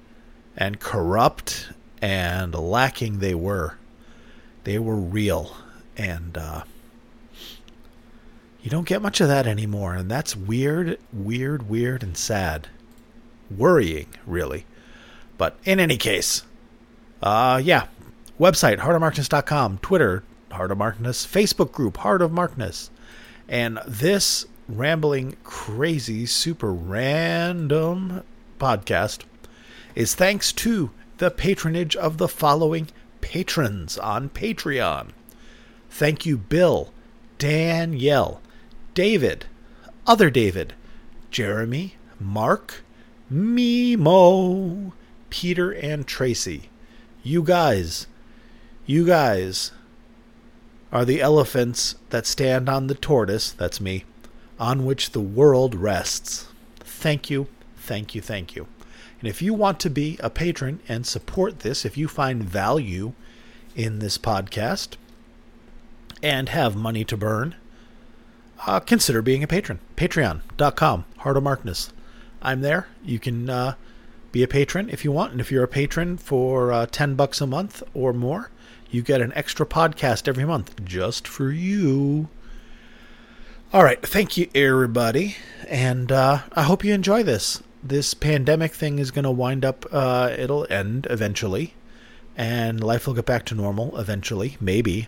and 0.61 0.79
corrupt 0.79 1.69
and 2.03 2.53
lacking 2.53 3.17
they 3.17 3.33
were. 3.33 3.73
They 4.63 4.77
were 4.77 4.95
real. 4.95 5.57
And 5.97 6.37
uh, 6.37 6.65
you 8.61 8.69
don't 8.69 8.87
get 8.87 9.01
much 9.01 9.19
of 9.21 9.27
that 9.27 9.47
anymore. 9.47 9.95
And 9.95 10.09
that's 10.09 10.35
weird, 10.35 10.99
weird, 11.11 11.67
weird, 11.67 12.03
and 12.03 12.15
sad. 12.15 12.67
Worrying, 13.49 14.05
really. 14.27 14.67
But 15.39 15.57
in 15.65 15.79
any 15.79 15.97
case, 15.97 16.43
uh, 17.23 17.59
yeah. 17.63 17.87
Website, 18.39 18.77
heartofmarkness.com. 18.77 19.79
Twitter, 19.79 20.23
Heart 20.51 20.73
of 20.73 20.77
Markness. 20.77 21.25
Facebook 21.25 21.71
group, 21.71 21.97
Heart 21.97 22.21
of 22.21 22.31
Markness. 22.31 22.91
And 23.49 23.79
this 23.87 24.45
rambling, 24.69 25.37
crazy, 25.43 26.27
super 26.27 26.71
random 26.71 28.23
podcast 28.59 29.23
is 29.95 30.15
thanks 30.15 30.51
to 30.53 30.91
the 31.17 31.31
patronage 31.31 31.95
of 31.95 32.17
the 32.17 32.27
following 32.27 32.87
patrons 33.21 33.97
on 33.97 34.29
Patreon. 34.29 35.09
Thank 35.89 36.25
you, 36.25 36.37
Bill, 36.37 36.91
Danielle, 37.37 38.41
David, 38.93 39.45
Other 40.07 40.29
David, 40.29 40.73
Jeremy, 41.29 41.95
Mark, 42.19 42.83
Mimo, 43.31 44.91
Peter, 45.29 45.71
and 45.71 46.07
Tracy. 46.07 46.69
You 47.23 47.43
guys, 47.43 48.07
you 48.85 49.05
guys 49.05 49.71
are 50.91 51.05
the 51.05 51.21
elephants 51.21 51.95
that 52.09 52.25
stand 52.25 52.67
on 52.67 52.87
the 52.87 52.95
tortoise, 52.95 53.51
that's 53.51 53.79
me, 53.79 54.05
on 54.59 54.85
which 54.85 55.11
the 55.11 55.21
world 55.21 55.75
rests. 55.75 56.47
Thank 56.79 57.29
you, 57.29 57.47
thank 57.77 58.13
you, 58.13 58.21
thank 58.21 58.55
you. 58.55 58.67
And 59.21 59.29
if 59.29 59.39
you 59.39 59.53
want 59.53 59.79
to 59.81 59.89
be 59.89 60.17
a 60.19 60.31
patron 60.31 60.79
and 60.87 61.05
support 61.05 61.59
this, 61.59 61.85
if 61.85 61.95
you 61.95 62.07
find 62.07 62.43
value 62.43 63.13
in 63.75 63.99
this 63.99 64.17
podcast 64.17 64.95
and 66.23 66.49
have 66.49 66.75
money 66.75 67.05
to 67.05 67.15
burn, 67.15 67.53
uh, 68.65 68.79
consider 68.79 69.21
being 69.21 69.43
a 69.43 69.47
patron. 69.47 69.79
Patreon.com, 69.95 71.05
Heart 71.17 71.37
of 71.37 71.43
Markness. 71.43 71.93
I'm 72.41 72.61
there. 72.61 72.87
You 73.05 73.19
can 73.19 73.47
uh, 73.47 73.75
be 74.31 74.41
a 74.41 74.47
patron 74.47 74.89
if 74.89 75.05
you 75.05 75.11
want. 75.11 75.33
And 75.33 75.39
if 75.39 75.51
you're 75.51 75.63
a 75.63 75.67
patron 75.67 76.17
for 76.17 76.71
uh, 76.71 76.87
10 76.87 77.13
bucks 77.13 77.41
a 77.41 77.47
month 77.47 77.83
or 77.93 78.13
more, 78.13 78.49
you 78.89 79.03
get 79.03 79.21
an 79.21 79.33
extra 79.35 79.67
podcast 79.67 80.27
every 80.27 80.45
month 80.45 80.83
just 80.83 81.27
for 81.27 81.51
you. 81.51 82.27
All 83.71 83.83
right. 83.83 84.01
Thank 84.01 84.35
you, 84.35 84.49
everybody. 84.55 85.37
And 85.67 86.11
uh, 86.11 86.39
I 86.53 86.63
hope 86.63 86.83
you 86.83 86.95
enjoy 86.95 87.21
this 87.21 87.61
this 87.83 88.13
pandemic 88.13 88.73
thing 88.73 88.99
is 88.99 89.11
going 89.11 89.23
to 89.23 89.31
wind 89.31 89.65
up, 89.65 89.85
uh, 89.91 90.33
it'll 90.37 90.67
end 90.69 91.07
eventually, 91.09 91.73
and 92.37 92.83
life 92.83 93.07
will 93.07 93.13
get 93.13 93.25
back 93.25 93.45
to 93.45 93.55
normal 93.55 93.97
eventually, 93.97 94.57
maybe. 94.59 95.07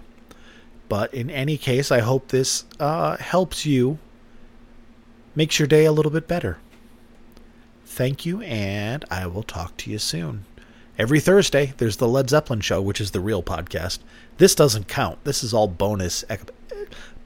But 0.89 1.13
in 1.13 1.29
any 1.29 1.57
case, 1.57 1.91
I 1.91 1.99
hope 1.99 2.27
this 2.27 2.65
uh, 2.79 3.17
helps 3.17 3.65
you, 3.65 3.99
makes 5.35 5.59
your 5.59 5.67
day 5.67 5.85
a 5.85 5.91
little 5.91 6.11
bit 6.11 6.27
better. 6.27 6.57
Thank 7.85 8.25
you, 8.25 8.41
and 8.41 9.05
I 9.11 9.27
will 9.27 9.43
talk 9.43 9.77
to 9.77 9.91
you 9.91 9.99
soon. 9.99 10.45
Every 10.97 11.19
Thursday, 11.19 11.73
there's 11.77 11.97
the 11.97 12.07
Led 12.07 12.29
Zeppelin 12.29 12.61
show, 12.61 12.81
which 12.81 13.01
is 13.01 13.11
the 13.11 13.19
real 13.19 13.41
podcast. 13.41 13.99
This 14.37 14.55
doesn't 14.55 14.87
count. 14.87 15.23
This 15.23 15.43
is 15.43 15.53
all 15.53 15.67
bonus 15.67 16.23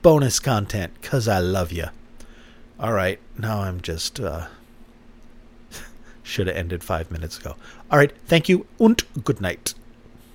bonus 0.02 0.40
content 0.40 1.02
cuz 1.02 1.28
I 1.28 1.40
love 1.40 1.72
you. 1.72 1.88
All 2.80 2.94
right, 2.94 3.20
now 3.38 3.62
I'm 3.62 3.82
just 3.82 4.20
uh 4.20 4.48
should 6.28 6.48
have 6.48 6.56
ended 6.56 6.84
five 6.84 7.10
minutes 7.10 7.38
ago. 7.38 7.56
All 7.90 7.98
right. 7.98 8.12
Thank 8.26 8.50
you 8.50 8.66
and 8.80 9.02
good 9.24 9.42
night. 9.42 9.74